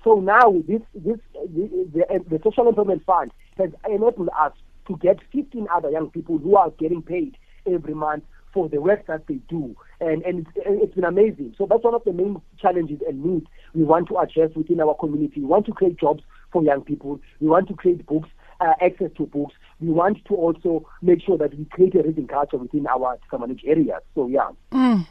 So 0.05 0.21
now 0.21 0.55
this 0.67 0.83
this 0.95 1.19
the, 1.35 1.89
the, 1.93 2.25
the 2.29 2.41
social 2.43 2.69
employment 2.69 3.05
fund 3.05 3.33
has 3.59 3.71
enabled 3.87 4.29
us 4.39 4.53
to 4.87 4.97
get 4.97 5.19
15 5.33 5.67
other 5.73 5.91
young 5.91 6.11
people 6.11 6.39
who 6.39 6.57
are 6.57 6.71
getting 6.71 7.03
paid 7.03 7.37
every 7.67 7.95
month 7.95 8.25
for 8.53 8.69
the 8.69 8.81
work 8.81 9.07
that 9.07 9.27
they 9.29 9.37
do. 9.49 9.77
And, 10.01 10.23
and 10.23 10.41
it's, 10.41 10.51
it's 10.57 10.95
been 10.95 11.05
amazing. 11.05 11.55
So 11.57 11.67
that's 11.69 11.85
one 11.85 11.95
of 11.95 12.03
the 12.05 12.13
main 12.13 12.41
challenges 12.61 12.99
and 13.07 13.25
needs 13.25 13.47
we 13.75 13.85
want 13.85 14.09
to 14.09 14.19
address 14.19 14.51
within 14.57 14.81
our 14.81 14.95
community. 14.95 15.41
We 15.41 15.47
want 15.47 15.67
to 15.67 15.73
create 15.73 15.99
jobs 15.99 16.23
for 16.53 16.63
young 16.63 16.83
people. 16.83 17.21
We 17.41 17.49
want 17.49 17.69
to 17.69 17.75
create 17.75 18.05
books, 18.07 18.29
uh, 18.61 18.73
access 18.81 19.11
to 19.17 19.27
books. 19.27 19.55
We 19.81 19.89
want 19.89 20.25
to 20.27 20.35
also 20.35 20.89
make 21.03 21.23
sure 21.23 21.39
that 21.39 21.57
we 21.57 21.65
create 21.67 21.95
a 21.95 22.03
reading 22.03 22.27
culture 22.27 22.57
within 22.57 22.87
our 22.87 23.19
Kamanich 23.33 23.61
areas. 23.65 24.03
So, 24.15 24.27
yeah. 24.27 24.51
Mm. 24.73 25.07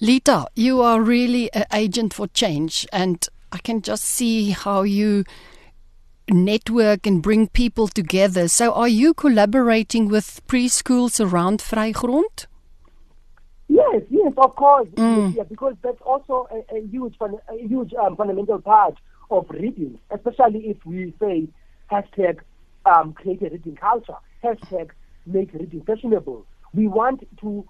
Litha, 0.00 0.46
you 0.54 0.80
are 0.80 1.02
really 1.02 1.52
an 1.52 1.64
agent 1.72 2.14
for 2.14 2.28
change, 2.28 2.86
and 2.92 3.28
I 3.52 3.58
can 3.58 3.82
just 3.82 4.04
see 4.04 4.50
how 4.50 4.82
you 4.82 5.24
network 6.30 7.06
and 7.06 7.22
bring 7.22 7.48
people 7.48 7.88
together. 7.88 8.48
So, 8.48 8.72
are 8.72 8.88
you 8.88 9.14
collaborating 9.14 10.08
with 10.08 10.40
preschools 10.46 11.24
around 11.24 11.60
Vrygrond? 11.60 12.46
Yes, 13.68 14.02
yes, 14.10 14.32
of 14.36 14.54
course. 14.56 14.88
Mm. 14.96 15.36
Yeah, 15.36 15.42
because 15.44 15.76
that's 15.82 16.00
also 16.02 16.48
a, 16.50 16.76
a 16.76 16.86
huge, 16.86 17.16
a 17.20 17.66
huge 17.66 17.92
um, 17.94 18.16
fundamental 18.16 18.60
part 18.60 18.96
of 19.30 19.46
reading, 19.50 19.98
especially 20.10 20.60
if 20.68 20.84
we 20.86 21.14
say 21.20 21.48
hashtag 21.90 22.38
um, 22.86 23.12
create 23.12 23.42
a 23.42 23.50
reading 23.50 23.76
culture, 23.76 24.16
hashtag 24.42 24.90
make 25.26 25.52
reading 25.52 25.82
fashionable. 25.82 26.46
We 26.72 26.86
want 26.86 27.26
to 27.40 27.66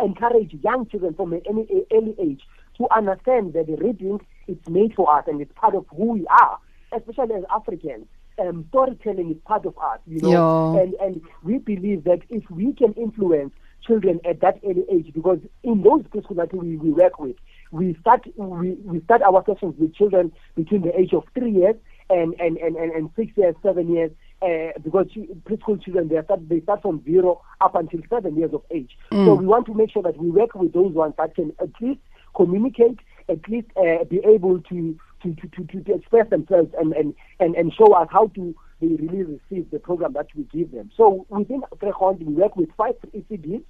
encourage 0.00 0.54
young 0.62 0.86
children 0.86 1.14
from 1.14 1.32
an 1.32 1.86
early 1.92 2.14
age 2.18 2.42
to 2.78 2.86
understand 2.94 3.52
that 3.54 3.66
reading 3.80 4.20
is 4.46 4.56
made 4.68 4.94
for 4.94 5.14
us 5.16 5.24
and 5.26 5.40
it's 5.40 5.52
part 5.54 5.74
of 5.74 5.86
who 5.96 6.12
we 6.12 6.26
are, 6.26 6.58
especially 6.92 7.34
as 7.34 7.44
Africans. 7.54 8.06
Um, 8.36 8.64
storytelling 8.70 9.30
is 9.30 9.36
part 9.44 9.64
of 9.64 9.78
us, 9.78 10.00
you 10.08 10.20
know, 10.20 10.74
yeah. 10.74 10.82
and 10.82 10.94
and 10.94 11.22
we 11.44 11.58
believe 11.58 12.02
that 12.02 12.18
if 12.30 12.42
we 12.50 12.72
can 12.72 12.92
influence 12.94 13.52
children 13.86 14.18
at 14.24 14.40
that 14.40 14.58
early 14.64 14.84
age, 14.90 15.12
because 15.14 15.38
in 15.62 15.82
those 15.82 16.02
preschools 16.02 16.36
that 16.36 16.52
we, 16.52 16.76
we 16.76 16.90
work 16.90 17.20
with, 17.20 17.36
we 17.70 17.96
start 18.00 18.26
we, 18.36 18.72
we 18.84 19.00
start 19.02 19.22
our 19.22 19.44
sessions 19.46 19.76
with 19.78 19.94
children 19.94 20.32
between 20.56 20.82
the 20.82 20.98
age 20.98 21.12
of 21.12 21.22
three 21.32 21.52
years 21.52 21.76
and 22.10 22.34
and 22.40 22.56
and, 22.58 22.76
and, 22.76 22.92
and 22.92 23.10
six 23.16 23.36
years, 23.36 23.54
seven 23.62 23.94
years, 23.94 24.10
uh, 24.42 24.72
because 24.82 25.06
preschool 25.44 25.82
children 25.82 26.08
they 26.08 26.20
start 26.22 26.48
they 26.48 26.60
start 26.60 26.82
from 26.82 27.02
zero 27.04 27.40
up 27.60 27.74
until 27.74 28.00
seven 28.10 28.36
years 28.36 28.52
of 28.52 28.62
age. 28.70 28.98
Mm. 29.12 29.26
So 29.26 29.34
we 29.34 29.46
want 29.46 29.66
to 29.66 29.74
make 29.74 29.90
sure 29.90 30.02
that 30.02 30.16
we 30.16 30.30
work 30.30 30.54
with 30.54 30.72
those 30.72 30.92
ones 30.92 31.14
that 31.18 31.34
can 31.34 31.52
at 31.60 31.70
least 31.80 32.00
communicate, 32.34 32.98
at 33.28 33.48
least 33.48 33.68
uh, 33.76 34.04
be 34.04 34.20
able 34.24 34.60
to 34.60 34.98
to, 35.22 35.34
to, 35.34 35.64
to, 35.64 35.80
to 35.80 35.94
express 35.94 36.28
themselves 36.28 36.70
and, 36.78 36.92
and, 36.92 37.14
and, 37.40 37.54
and 37.54 37.72
show 37.72 37.94
us 37.94 38.08
how 38.10 38.26
to 38.34 38.54
they 38.80 38.88
really 38.88 39.22
receive 39.22 39.70
the 39.70 39.78
program 39.78 40.12
that 40.14 40.26
we 40.34 40.44
give 40.52 40.72
them. 40.72 40.90
So 40.96 41.26
within 41.28 41.62
Vrygrond, 41.76 42.18
we 42.24 42.34
work 42.34 42.56
with 42.56 42.70
five 42.76 42.94
ECDs. 43.14 43.62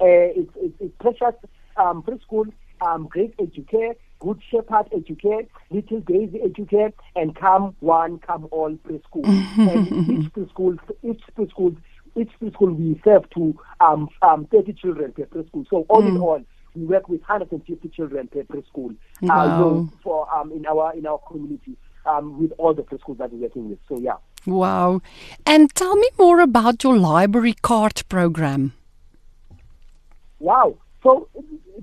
Uh, 0.00 0.32
it's, 0.38 0.50
it's, 0.56 0.74
it's 0.80 0.94
Precious 1.00 1.34
um, 1.76 2.02
Preschool, 2.02 2.52
um, 2.80 3.06
Great 3.08 3.36
Educare, 3.36 3.94
Good 4.20 4.40
Shepherd 4.50 4.90
Educare, 4.92 5.46
Little 5.70 6.00
Daisy 6.00 6.38
Educare, 6.38 6.92
and 7.16 7.34
Come 7.36 7.74
One, 7.80 8.18
Come 8.18 8.48
All 8.50 8.76
Preschool. 8.76 9.24
and 9.58 10.10
each 10.10 10.32
preschool, 10.32 10.78
each 11.02 11.22
preschool, 11.36 11.76
each 12.16 12.30
preschool 12.40 12.76
we 12.76 13.00
serve 13.04 13.28
to 13.30 13.58
um, 13.80 14.08
um, 14.22 14.46
30 14.52 14.72
children 14.74 15.12
per 15.12 15.24
preschool. 15.24 15.66
So 15.68 15.84
all 15.88 16.02
mm. 16.02 16.08
in 16.08 16.16
all, 16.18 16.42
we 16.74 16.84
work 16.84 17.08
with 17.08 17.20
150 17.20 17.88
children 17.88 18.28
per 18.28 18.42
preschool. 18.42 18.94
Wow. 19.20 19.40
Uh, 19.40 19.58
so 19.58 19.92
for 20.02 20.34
um, 20.34 20.52
in 20.52 20.66
our 20.66 20.94
in 20.94 21.06
our 21.06 21.18
community 21.18 21.76
um, 22.06 22.40
with 22.40 22.52
all 22.58 22.74
the 22.74 22.82
preschools 22.82 23.18
that 23.18 23.32
we're 23.32 23.42
working 23.42 23.70
with. 23.70 23.78
So 23.88 23.98
yeah. 23.98 24.16
Wow. 24.46 25.02
And 25.46 25.72
tell 25.74 25.96
me 25.96 26.08
more 26.18 26.40
about 26.40 26.82
your 26.82 26.96
library 26.96 27.54
card 27.62 28.02
program. 28.08 28.72
Wow. 30.40 30.76
So, 31.02 31.28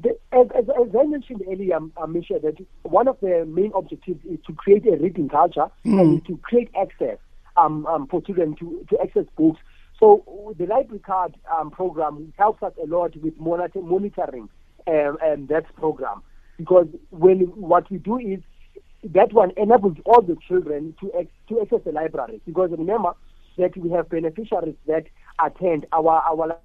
the, 0.02 0.18
as, 0.32 0.48
as, 0.58 0.66
as, 0.70 0.96
I 0.98 1.04
mentioned 1.04 1.44
earlier, 1.50 1.76
um, 1.76 1.94
Misha, 2.10 2.40
that 2.42 2.56
one 2.84 3.08
of 3.08 3.18
the 3.22 3.46
main 3.46 3.72
objectives 3.76 4.24
is 4.26 4.40
to 4.48 4.54
create 4.54 4.86
a 4.86 4.98
reading 4.98 5.28
culture 5.28 5.68
mm. 5.86 6.00
and 6.00 6.26
to 6.26 6.38
create 6.38 6.70
access 6.80 7.18
um, 7.58 7.86
um, 7.86 8.08
for 8.08 8.22
children 8.22 8.56
to, 8.58 8.86
to 8.90 9.02
access 9.02 9.26
books. 9.38 9.60
So, 10.00 10.56
the 10.58 10.66
library 10.66 11.00
card 11.00 11.36
um, 11.58 11.72
program 11.72 12.34
helps 12.38 12.64
us 12.64 12.72
a 12.82 12.86
lot 12.86 13.16
with 13.18 13.38
monitor, 13.38 13.82
monitoring 13.82 14.50
um, 14.88 15.18
um, 15.26 15.48
that 15.48 15.66
program 15.76 16.22
because 16.58 16.88
when 17.12 17.40
what 17.56 17.90
we 17.90 17.98
do 17.98 18.18
is 18.18 18.40
that 19.04 19.32
one 19.34 19.52
enables 19.58 19.98
all 20.06 20.22
the 20.22 20.38
children 20.48 20.94
to 21.00 21.12
ex- 21.18 21.32
to 21.48 21.62
access 21.62 21.80
the 21.86 21.92
library 21.92 22.42
because 22.46 22.70
remember 22.72 23.12
that 23.58 23.76
we 23.78 23.90
have 23.90 24.10
beneficiaries 24.10 24.76
that 24.88 25.06
attend 25.44 25.86
our 25.94 26.22
our 26.30 26.58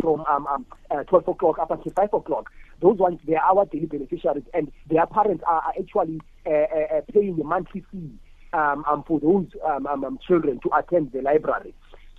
from 0.00 0.24
um, 0.28 0.46
um, 0.46 0.66
uh, 0.90 1.04
12 1.04 1.28
o'clock 1.28 1.58
up 1.58 1.70
until 1.70 1.92
5 1.92 2.12
o'clock. 2.12 2.50
Those 2.80 2.98
ones, 2.98 3.20
they 3.26 3.34
are 3.36 3.56
our 3.56 3.66
daily 3.66 3.86
beneficiaries, 3.86 4.44
and 4.52 4.70
their 4.90 5.06
parents 5.06 5.44
are, 5.46 5.62
are 5.62 5.72
actually 5.78 6.20
uh, 6.46 6.50
uh, 6.50 7.00
paying 7.12 7.36
the 7.36 7.44
monthly 7.44 7.84
fee 7.90 8.10
um, 8.52 8.84
um, 8.90 9.04
for 9.06 9.20
those 9.20 9.46
um, 9.66 9.86
um, 9.86 10.04
um, 10.04 10.18
children 10.26 10.60
to 10.62 10.70
attend 10.76 11.12
the 11.12 11.22
library. 11.22 11.74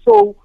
So, 0.08 0.36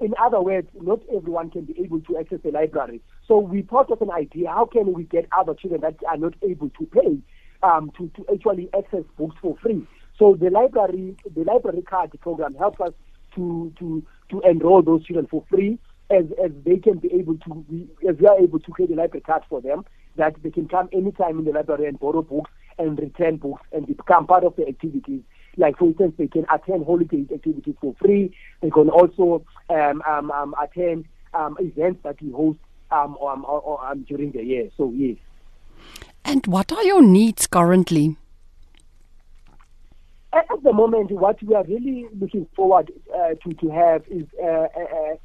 in 0.00 0.14
other 0.22 0.40
words, 0.40 0.68
not 0.80 1.00
everyone 1.14 1.50
can 1.50 1.64
be 1.64 1.74
able 1.80 2.00
to 2.02 2.18
access 2.18 2.38
the 2.44 2.50
library. 2.50 3.00
So, 3.30 3.38
we 3.38 3.62
thought 3.62 3.92
of 3.92 4.02
an 4.02 4.10
idea 4.10 4.48
how 4.48 4.66
can 4.66 4.92
we 4.92 5.04
get 5.04 5.28
other 5.30 5.54
children 5.54 5.82
that 5.82 5.94
are 6.08 6.16
not 6.16 6.34
able 6.42 6.68
to 6.70 6.86
pay 6.86 7.16
um, 7.62 7.92
to, 7.96 8.10
to 8.16 8.26
actually 8.34 8.68
access 8.76 9.04
books 9.16 9.36
for 9.40 9.56
free? 9.62 9.86
So, 10.18 10.34
the 10.34 10.50
library, 10.50 11.14
the 11.32 11.44
library 11.44 11.82
card 11.82 12.10
program 12.20 12.56
helps 12.56 12.80
us 12.80 12.90
to, 13.36 13.72
to, 13.78 14.04
to 14.30 14.40
enroll 14.40 14.82
those 14.82 15.06
children 15.06 15.28
for 15.30 15.44
free 15.48 15.78
as, 16.10 16.24
as 16.44 16.50
they 16.64 16.78
can 16.78 16.98
be 16.98 17.08
able 17.12 17.36
to, 17.38 17.64
as 18.08 18.16
we 18.18 18.26
are 18.26 18.36
able 18.40 18.58
to 18.58 18.70
create 18.72 18.90
a 18.90 18.96
library 18.96 19.20
card 19.20 19.44
for 19.48 19.60
them, 19.60 19.84
that 20.16 20.34
they 20.42 20.50
can 20.50 20.66
come 20.66 20.88
anytime 20.92 21.38
in 21.38 21.44
the 21.44 21.52
library 21.52 21.86
and 21.86 22.00
borrow 22.00 22.22
books 22.22 22.50
and 22.80 22.98
return 22.98 23.36
books 23.36 23.62
and 23.72 23.86
become 23.86 24.26
part 24.26 24.42
of 24.42 24.56
the 24.56 24.66
activities. 24.66 25.22
Like, 25.56 25.78
for 25.78 25.84
instance, 25.84 26.14
they 26.18 26.26
can 26.26 26.46
attend 26.52 26.84
holiday 26.84 27.24
activities 27.32 27.76
for 27.80 27.94
free. 28.00 28.36
They 28.60 28.70
can 28.70 28.88
also 28.88 29.44
um, 29.68 30.02
um, 30.04 30.32
um, 30.32 30.52
attend 30.60 31.04
um, 31.32 31.56
events 31.60 32.00
that 32.02 32.20
we 32.20 32.32
host 32.32 32.58
um, 32.90 33.16
um, 33.22 33.44
um, 33.44 34.04
during 34.08 34.32
the 34.32 34.42
year. 34.42 34.68
So, 34.76 34.92
yes. 34.94 35.16
And 36.24 36.46
what 36.46 36.72
are 36.72 36.82
your 36.82 37.02
needs 37.02 37.46
currently? 37.46 38.16
At, 40.32 40.46
the 40.62 40.72
moment, 40.72 41.10
what 41.10 41.42
we 41.42 41.54
are 41.54 41.64
really 41.64 42.06
looking 42.18 42.46
forward 42.54 42.92
uh, 43.12 43.34
to, 43.42 43.54
to 43.54 43.68
have 43.70 44.04
is 44.08 44.26
uh, 44.40 44.46
uh, 44.46 45.16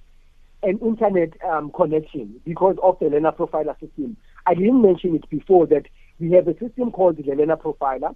an 0.64 0.80
internet 0.80 1.34
um, 1.44 1.72
connection 1.72 2.42
because 2.44 2.76
of 2.82 2.98
the 3.00 3.08
learner 3.08 3.32
profiler 3.32 3.80
system. 3.80 4.18
I 4.48 4.56
didn't 4.56 4.82
mention 4.82 5.16
it 5.16 5.30
before 5.30 5.68
that 5.68 5.86
we 6.20 6.32
have 6.32 6.48
a 6.48 6.58
system 6.58 6.92
called 6.92 7.18
the 7.18 7.24
learner 7.24 7.58
profiler. 7.58 8.12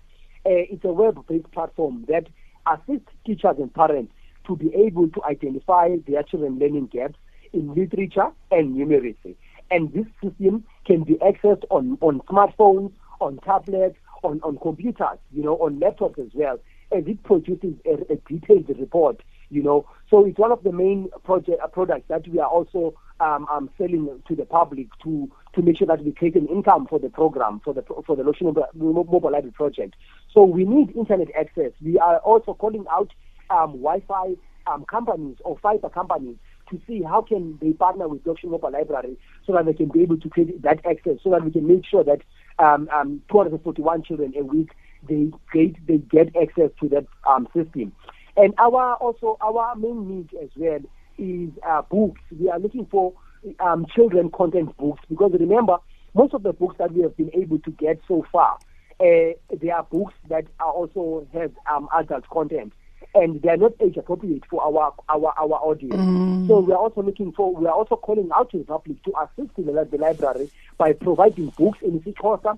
Uh, 0.46 0.66
it's 0.72 0.84
a 0.84 0.92
web-based 0.92 1.52
platform 1.52 2.06
that 2.08 2.28
assists 2.66 3.10
teachers 3.26 3.56
and 3.60 3.74
parents 3.74 4.12
to 4.48 4.56
be 4.56 4.74
able 4.74 5.10
to 5.10 5.24
identify 5.26 5.96
their 6.08 6.24
children 6.24 6.58
learning 6.58 6.88
gaps 6.88 7.20
in 7.54 7.74
literature 7.74 8.30
and 8.52 8.76
numeracy. 8.76 9.36
And 9.72 9.94
this 9.94 10.06
system 10.24 10.64
can 10.86 11.04
be 11.04 11.16
accessed 11.16 11.64
on, 11.70 11.98
on 12.02 12.22
smartphones, 12.22 12.92
on 13.20 13.38
tablets, 13.40 13.98
on, 14.24 14.40
on 14.44 14.58
computers, 14.58 15.20
you 15.32 15.44
know, 15.44 15.56
on 15.58 15.80
laptops 15.80 16.20
as 16.20 16.32
well, 16.34 16.60
as 16.92 17.04
it 17.06 17.22
produces 17.24 17.76
a, 17.86 18.14
a 18.14 18.16
detailed 18.28 18.70
report 18.80 19.22
you 19.50 19.64
know. 19.64 19.86
So 20.10 20.26
it's 20.26 20.38
one 20.38 20.52
of 20.52 20.64
the 20.64 20.72
main 20.72 21.10
project 21.24 21.62
uh, 21.64 21.68
products 21.68 22.06
that 22.08 22.28
we 22.28 22.40
are 22.40 22.48
also 22.48 22.96
um, 23.20 23.48
um, 23.52 23.70
selling 23.78 24.22
to 24.28 24.36
the 24.36 24.46
public 24.46 24.88
to 25.04 25.30
to 25.54 25.62
make 25.62 25.78
sure 25.78 25.88
that 25.88 26.04
we 26.04 26.12
create 26.12 26.36
an 26.36 26.48
income 26.48 26.88
for 26.88 27.00
the 27.00 27.10
program 27.10 27.60
for 27.64 27.74
the 27.74 27.84
for 28.06 28.16
the 28.16 28.24
Loxion 28.24 28.54
Mobile 28.76 29.32
Library 29.32 29.52
project. 29.52 29.96
So 30.34 30.44
we 30.44 30.66
need 30.66 30.96
internet 30.96 31.28
access. 31.38 31.72
We 31.82 31.98
are 32.00 32.18
also 32.20 32.54
calling 32.54 32.86
out 32.92 33.12
um, 33.50 33.72
Wi-Fi 33.72 34.36
um, 34.68 34.86
companies 34.86 35.38
or 35.44 35.58
fiber 35.58 35.90
companies 35.90 36.38
to 36.70 36.80
see 36.88 37.02
how 37.02 37.22
can 37.22 37.58
they 37.62 37.74
partner 37.74 38.08
with 38.08 38.26
Mobile 38.26 38.72
Library 38.72 39.18
so 39.46 39.54
that 39.54 39.66
they 39.66 39.74
can 39.74 39.90
be 39.90 40.02
able 40.02 40.18
to 40.18 40.30
create 40.30 40.62
that 40.62 40.86
access 40.86 41.18
so 41.24 41.30
that 41.32 41.44
we 41.44 41.52
can 41.52 41.68
make 41.68 41.86
sure 41.86 42.04
that 42.04 42.22
um, 42.60 42.90
um, 42.92 43.22
241 43.32 44.04
children 44.04 44.34
a 44.38 44.44
week 44.44 44.70
they 45.08 45.32
get 45.54 45.88
they 45.88 45.98
get 45.98 46.36
access 46.36 46.70
to 46.80 46.90
that 46.90 47.06
um, 47.28 47.48
system. 47.56 47.94
And 48.36 48.54
our 48.58 48.96
also 48.96 49.38
our 49.42 49.76
main 49.76 50.08
need 50.08 50.30
as 50.42 50.50
well 50.56 50.80
is 51.18 51.50
uh, 51.68 51.82
books. 51.84 52.22
We 52.38 52.50
are 52.50 52.60
looking 52.60 52.86
for 52.86 53.14
um, 53.60 53.86
children 53.94 54.30
content 54.32 54.76
books 54.78 55.02
because 55.10 55.32
remember 55.40 55.78
most 56.14 56.34
of 56.34 56.44
the 56.44 56.54
books 56.54 56.76
that 56.80 56.92
we 56.94 57.02
have 57.02 57.16
been 57.16 57.32
able 57.34 57.60
to 57.60 57.72
get 57.72 58.00
so 58.08 58.26
far, 58.32 58.58
uh, 59.00 59.34
they 59.62 59.70
are 59.70 59.84
books 59.84 60.14
that 60.28 60.46
are 60.60 60.72
also 60.72 61.28
have 61.34 61.52
um, 61.72 61.88
adult 61.98 62.28
content 62.30 62.74
and 63.16 63.42
they 63.42 63.50
are 63.50 63.58
not 63.58 63.74
age 63.80 63.98
appropriate 63.98 64.44
for 64.50 64.62
our 64.64 64.94
our 65.10 65.34
our 65.38 65.60
audience. 65.64 65.96
Mm. 65.96 66.48
So 66.48 66.60
we 66.60 66.74
are 66.74 66.78
also 66.78 67.02
looking 67.02 67.32
for 67.32 67.54
we 67.56 67.66
are 67.66 67.74
also 67.74 67.96
calling 67.96 68.30
out 68.36 68.52
to 68.52 68.60
the 68.60 68.64
public 68.64 69.02
to 69.04 69.14
assist 69.22 69.56
the, 69.56 69.64
the 69.64 69.98
library 69.98 70.50
by 70.78 70.94
providing 70.94 71.50
books 71.50 71.80
in 71.82 72.00
isiXhosa, 72.00 72.58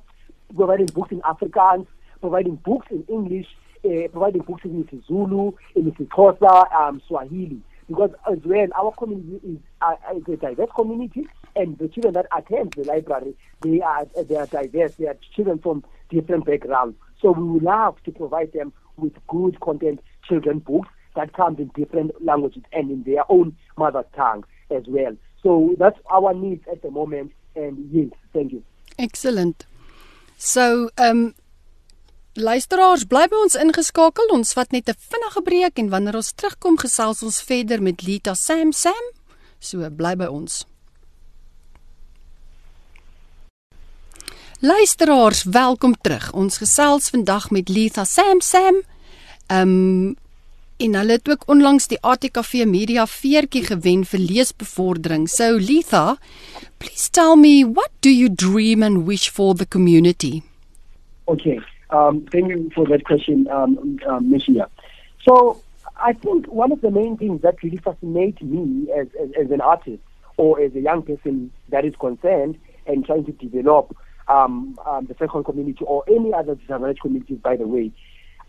providing 0.56 0.88
books 0.88 1.12
in 1.12 1.22
Afrikaans, 1.22 1.88
providing 2.20 2.56
books 2.56 2.88
in 2.92 3.04
English, 3.08 3.48
uh, 3.86 4.08
providing 4.12 4.42
books 4.42 4.66
in 4.66 4.88
Zulu, 5.08 5.54
in 5.76 5.92
isiXhosa, 5.92 6.72
um, 6.74 7.02
Swahili. 7.08 7.62
Because 7.88 8.12
as 8.32 8.40
well, 8.46 8.68
our 8.80 8.94
community 8.94 9.46
is, 9.46 9.58
uh, 9.82 9.96
is 10.16 10.24
a 10.28 10.38
diverse 10.38 10.70
community, 10.76 11.28
and 11.56 11.78
the 11.78 11.90
children 11.90 12.14
that 12.14 12.28
attend 12.36 12.74
the 12.74 12.84
library, 12.84 13.36
they 13.62 13.82
are 13.82 14.06
they 14.28 14.36
are 14.36 14.46
diverse. 14.46 14.96
They 14.96 15.08
are 15.08 15.18
children 15.36 15.60
from 15.60 15.84
different 16.10 16.46
backgrounds. 16.46 16.98
So 17.22 17.32
we 17.32 17.44
would 17.44 17.64
love 17.64 18.02
to 18.04 18.12
provide 18.12 18.54
them 18.54 18.74
with 18.98 19.14
good 19.28 19.60
content 19.60 20.00
children 20.28 20.60
books 20.60 20.90
that 21.16 21.34
comes 21.34 21.60
in 21.60 21.72
different 21.76 22.12
languages 22.24 22.64
and 22.72 22.90
in 22.90 23.04
their 23.04 23.24
own 23.30 23.56
mother 23.78 24.06
tongue 24.16 24.44
as 24.70 24.84
well. 24.88 25.16
So 25.44 25.76
that's 25.78 26.00
our 26.12 26.34
needs 26.34 26.64
at 26.72 26.82
the 26.82 26.92
moment. 26.92 27.32
And 27.56 27.90
yes, 27.92 28.12
thank 28.34 28.52
you. 28.52 28.64
Excellent. 28.98 29.66
So, 30.38 30.90
um 30.98 31.34
luisteraars, 32.34 33.04
bly 33.08 33.28
by 33.28 33.42
ons 33.44 33.58
ingeskakel. 33.60 34.32
Ons 34.32 34.54
vat 34.54 34.72
net 34.72 34.90
'n 34.90 34.96
vinnige 34.96 35.42
breek 35.44 35.80
en 35.80 35.90
wanneer 35.90 36.16
ons 36.16 36.32
terugkom 36.32 36.78
gesels 36.78 37.24
ons 37.24 37.42
verder 37.42 37.82
met 37.82 38.02
Lita 38.02 38.34
Sam 38.34 38.72
Sam. 38.72 39.04
So 39.60 39.90
bly 39.90 40.16
by 40.16 40.26
ons. 40.26 40.66
Luisteraars, 44.60 45.44
welkom 45.44 45.96
terug. 46.02 46.34
Ons 46.34 46.58
gesels 46.58 47.10
vandag 47.10 47.50
met 47.50 47.70
Lita 47.70 48.04
Sam 48.06 48.42
Sam. 48.42 48.82
Ehm 49.52 49.68
um, 49.68 50.16
en 50.82 50.96
hulle 50.96 51.12
het 51.12 51.30
ook 51.30 51.44
onlangs 51.46 51.88
die 51.88 51.98
ATKV 52.02 52.64
Media 52.66 53.06
veertjie 53.06 53.64
gewen 53.68 54.06
vir 54.06 54.20
leesbevordering. 54.20 55.28
So 55.30 55.58
Litha, 55.60 56.16
please 56.78 57.10
tell 57.10 57.36
me 57.36 57.66
what 57.66 57.92
do 58.00 58.10
you 58.10 58.30
dream 58.34 58.82
and 58.84 59.06
wish 59.06 59.30
for 59.30 59.54
the 59.56 59.68
community? 59.68 60.42
Okay. 61.26 61.60
Um 61.90 62.24
thank 62.32 62.50
you 62.50 62.70
for 62.74 62.88
that 62.88 63.04
question 63.04 63.48
um 63.52 64.00
um 64.08 64.32
Mishia. 64.32 64.70
So 65.26 65.62
I 66.04 66.14
think 66.14 66.48
one 66.48 66.72
of 66.72 66.82
the 66.82 66.90
main 66.90 67.18
things 67.18 67.42
that 67.42 67.62
really 67.62 67.78
fascinates 67.78 68.42
me 68.42 68.88
as, 69.00 69.08
as 69.22 69.30
as 69.42 69.52
an 69.52 69.62
artist 69.62 70.02
or 70.38 70.60
as 70.60 70.74
a 70.76 70.82
young 70.82 71.04
person 71.04 71.52
that 71.70 71.86
is 71.86 71.96
concerned 71.96 72.58
and 72.88 73.06
trying 73.06 73.26
to 73.26 73.34
develop 73.34 73.96
um, 74.28 74.80
um 74.86 75.06
the 75.06 75.16
second 75.20 75.44
community 75.44 75.86
or 75.86 76.04
any 76.08 76.34
other 76.34 76.56
disadvantaged 76.56 77.02
communities 77.02 77.38
by 77.44 77.56
the 77.56 77.68
way 77.68 77.92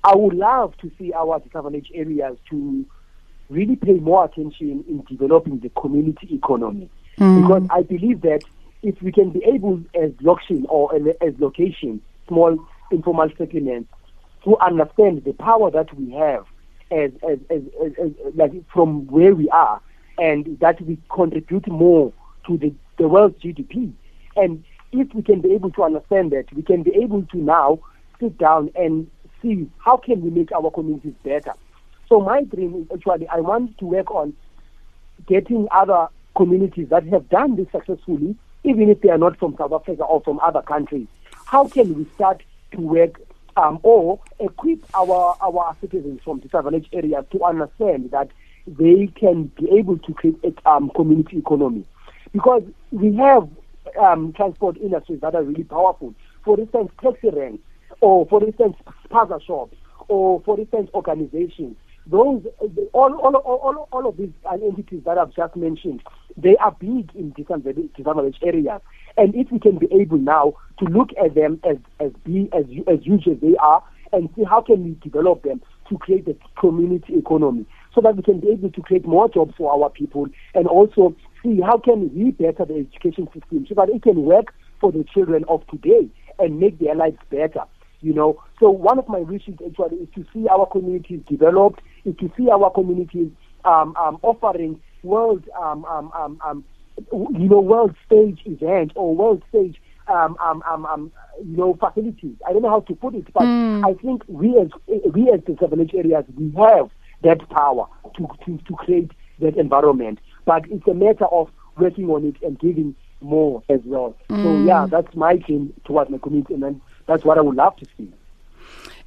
I 0.04 0.16
would 0.16 0.34
love 0.34 0.76
to 0.78 0.90
see 0.98 1.12
our 1.12 1.38
disadvantaged 1.40 1.92
areas 1.94 2.36
to 2.50 2.84
really 3.48 3.76
pay 3.76 3.94
more 3.94 4.24
attention 4.24 4.84
in 4.88 5.04
developing 5.08 5.60
the 5.60 5.68
community 5.70 6.34
economy. 6.34 6.90
Mm. 7.18 7.42
Because 7.42 7.68
I 7.70 7.82
believe 7.82 8.22
that 8.22 8.42
if 8.82 9.00
we 9.00 9.12
can 9.12 9.30
be 9.30 9.44
able, 9.44 9.80
as 9.94 10.10
location 10.20 10.66
or 10.68 10.94
as 10.94 11.34
location, 11.38 12.00
small 12.26 12.58
informal 12.90 13.28
settlements, 13.38 13.92
to 14.44 14.58
understand 14.58 15.22
the 15.24 15.32
power 15.34 15.70
that 15.70 15.94
we 15.96 16.12
have 16.12 16.46
as, 16.90 17.12
as, 17.28 17.38
as, 17.48 17.62
as, 17.84 17.92
as 18.02 18.34
like 18.34 18.52
from 18.72 19.06
where 19.06 19.34
we 19.34 19.48
are, 19.50 19.80
and 20.18 20.58
that 20.60 20.80
we 20.80 20.98
contribute 21.14 21.66
more 21.68 22.12
to 22.46 22.58
the, 22.58 22.74
the 22.98 23.06
world's 23.08 23.40
GDP. 23.40 23.92
And 24.36 24.64
if 24.90 25.14
we 25.14 25.22
can 25.22 25.40
be 25.40 25.52
able 25.52 25.70
to 25.72 25.84
understand 25.84 26.32
that, 26.32 26.52
we 26.52 26.62
can 26.62 26.82
be 26.82 26.94
able 26.96 27.22
to 27.22 27.38
now 27.38 27.78
sit 28.20 28.36
down 28.36 28.70
and 28.74 29.08
see 29.42 29.68
how 29.78 29.96
can 29.96 30.22
we 30.22 30.30
make 30.30 30.52
our 30.52 30.70
communities 30.70 31.14
better. 31.22 31.52
So 32.08 32.20
my 32.20 32.44
dream 32.44 32.74
is 32.74 32.86
actually 32.94 33.28
I 33.28 33.40
want 33.40 33.76
to 33.78 33.86
work 33.86 34.10
on 34.10 34.34
getting 35.26 35.68
other 35.70 36.08
communities 36.36 36.88
that 36.90 37.06
have 37.08 37.28
done 37.28 37.56
this 37.56 37.66
successfully, 37.72 38.36
even 38.64 38.88
if 38.88 39.00
they 39.00 39.10
are 39.10 39.18
not 39.18 39.38
from 39.38 39.56
South 39.56 39.72
Africa 39.72 40.04
or 40.04 40.20
from 40.22 40.40
other 40.40 40.62
countries. 40.62 41.06
How 41.46 41.66
can 41.68 41.94
we 41.94 42.06
start 42.14 42.42
to 42.72 42.80
work 42.80 43.20
um, 43.56 43.78
or 43.82 44.18
equip 44.40 44.84
our 44.94 45.36
our 45.40 45.76
citizens 45.80 46.20
from 46.24 46.40
disadvantaged 46.40 46.88
areas 46.92 47.24
to 47.32 47.44
understand 47.44 48.10
that 48.10 48.28
they 48.66 49.08
can 49.14 49.44
be 49.58 49.70
able 49.70 49.98
to 49.98 50.14
create 50.14 50.38
a 50.44 50.70
um, 50.70 50.90
community 50.94 51.38
economy? 51.38 51.84
Because 52.32 52.62
we 52.90 53.14
have 53.16 53.48
um, 54.00 54.32
transport 54.32 54.76
industries 54.78 55.20
that 55.20 55.34
are 55.34 55.42
really 55.42 55.64
powerful. 55.64 56.14
For 56.44 56.58
instance, 56.58 56.90
taxi 57.02 57.28
ranks 57.30 57.62
or 58.02 58.26
for 58.26 58.44
instance, 58.44 58.76
spaza 59.08 59.40
shops, 59.42 59.76
or 60.08 60.42
for 60.42 60.60
instance, 60.60 60.90
organizations. 60.92 61.76
Those, 62.04 62.42
all, 62.92 63.14
all, 63.14 63.36
all, 63.36 63.88
all 63.92 64.08
of 64.08 64.16
these 64.16 64.32
entities 64.52 65.02
that 65.06 65.18
I've 65.18 65.32
just 65.32 65.54
mentioned, 65.54 66.02
they 66.36 66.56
are 66.56 66.72
big 66.72 67.12
in 67.14 67.32
disadvantaged 67.36 68.42
areas. 68.42 68.80
And 69.16 69.34
if 69.36 69.52
we 69.52 69.60
can 69.60 69.78
be 69.78 69.86
able 69.92 70.18
now 70.18 70.54
to 70.80 70.84
look 70.86 71.10
at 71.24 71.36
them 71.36 71.60
as, 71.62 71.76
as, 72.00 72.10
be, 72.24 72.50
as, 72.52 72.64
as 72.92 73.04
huge 73.04 73.28
as 73.28 73.38
they 73.40 73.54
are 73.62 73.84
and 74.12 74.28
see 74.34 74.42
how 74.42 74.62
can 74.62 74.82
we 74.82 74.96
develop 75.00 75.44
them 75.44 75.62
to 75.88 75.98
create 75.98 76.26
a 76.26 76.36
community 76.60 77.14
economy 77.14 77.64
so 77.94 78.00
that 78.00 78.16
we 78.16 78.22
can 78.24 78.40
be 78.40 78.48
able 78.48 78.70
to 78.70 78.82
create 78.82 79.06
more 79.06 79.28
jobs 79.28 79.54
for 79.56 79.72
our 79.72 79.88
people 79.88 80.26
and 80.54 80.66
also 80.66 81.14
see 81.44 81.60
how 81.60 81.78
can 81.78 82.12
we 82.16 82.32
better 82.32 82.64
the 82.64 82.74
education 82.74 83.28
system 83.32 83.64
so 83.68 83.74
that 83.76 83.88
it 83.88 84.02
can 84.02 84.24
work 84.24 84.52
for 84.80 84.90
the 84.90 85.04
children 85.14 85.44
of 85.48 85.64
today 85.68 86.08
and 86.40 86.58
make 86.58 86.80
their 86.80 86.96
lives 86.96 87.18
better 87.30 87.62
you 88.02 88.12
know. 88.12 88.42
So 88.60 88.70
one 88.70 88.98
of 88.98 89.08
my 89.08 89.18
wishes 89.20 89.54
actually 89.64 89.98
is 89.98 90.08
to 90.14 90.24
see 90.32 90.46
our 90.48 90.66
communities 90.66 91.20
developed, 91.28 91.80
is 92.04 92.16
to 92.18 92.30
see 92.36 92.48
our 92.50 92.70
communities 92.70 93.30
um, 93.64 93.96
um, 93.96 94.18
offering 94.22 94.80
world, 95.02 95.48
um, 95.60 95.84
um, 95.84 96.12
um, 96.14 96.38
um, 96.44 96.64
you 97.10 97.48
know, 97.48 97.60
world 97.60 97.94
stage 98.06 98.40
event 98.44 98.92
or 98.94 99.14
world 99.14 99.42
stage, 99.48 99.80
um, 100.08 100.36
um, 100.40 100.62
um, 100.68 100.86
um, 100.86 101.12
you 101.44 101.56
know, 101.56 101.74
facilities. 101.80 102.36
I 102.46 102.52
don't 102.52 102.62
know 102.62 102.70
how 102.70 102.80
to 102.80 102.94
put 102.94 103.14
it, 103.14 103.32
but 103.32 103.42
mm. 103.42 103.84
I 103.88 103.94
think 104.00 104.22
we 104.28 104.58
as 104.58 104.68
we 105.12 105.30
as 105.30 105.40
the 105.46 105.66
village 105.66 105.92
areas 105.94 106.24
we 106.36 106.52
have 106.56 106.90
that 107.22 107.48
power 107.50 107.86
to, 108.16 108.28
to 108.44 108.58
to 108.58 108.74
create 108.74 109.12
that 109.40 109.56
environment. 109.56 110.18
But 110.44 110.64
it's 110.70 110.86
a 110.88 110.94
matter 110.94 111.26
of 111.26 111.48
working 111.78 112.10
on 112.10 112.26
it 112.26 112.36
and 112.42 112.58
giving 112.58 112.94
more 113.20 113.62
as 113.68 113.80
well. 113.84 114.16
Mm. 114.28 114.42
So 114.42 114.64
yeah, 114.66 114.86
that's 114.90 115.14
my 115.14 115.36
dream 115.36 115.72
towards 115.84 116.10
my 116.10 116.18
community, 116.18 116.54
and 116.54 116.62
then 116.62 116.80
that's 117.06 117.24
what 117.24 117.38
I 117.38 117.40
would 117.40 117.56
love 117.56 117.76
to 117.76 117.86
see. 117.96 118.12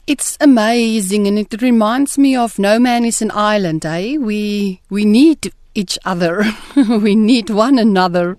It's 0.07 0.37
amazing 0.39 1.25
and 1.27 1.39
it 1.39 1.61
reminds 1.61 2.17
me 2.17 2.35
of 2.35 2.59
no 2.59 2.77
man 2.77 3.05
is 3.05 3.21
an 3.21 3.31
island, 3.33 3.85
eh? 3.85 4.17
We 4.17 4.81
we 4.89 5.05
need 5.05 5.51
each 5.73 5.97
other. 6.05 6.43
we 6.75 7.15
need 7.15 7.49
one 7.49 7.79
another. 7.79 8.37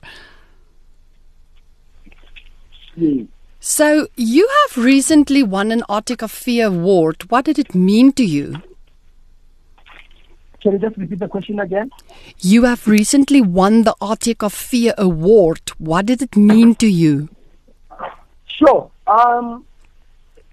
Yes. 2.95 3.27
So 3.59 4.07
you 4.17 4.49
have 4.63 4.85
recently 4.85 5.43
won 5.43 5.73
an 5.73 5.83
ATKV 5.89 6.65
award. 6.65 7.25
What 7.31 7.47
did 7.47 7.59
it 7.59 7.75
mean 7.75 8.13
to 8.13 8.25
you? 8.25 8.63
Can 10.63 10.73
you 10.73 10.79
just 10.79 10.97
repeat 10.97 11.19
the 11.19 11.29
question 11.29 11.59
again? 11.61 11.91
You 12.39 12.63
have 12.63 12.87
recently 12.87 13.41
won 13.41 13.83
the 13.83 13.95
ATKV 14.01 14.95
award. 14.97 15.61
What 15.79 16.07
did 16.07 16.23
it 16.23 16.37
mean 16.37 16.77
to 16.77 16.87
you? 16.87 17.29
Sure. 18.47 18.91
Um, 19.07 19.65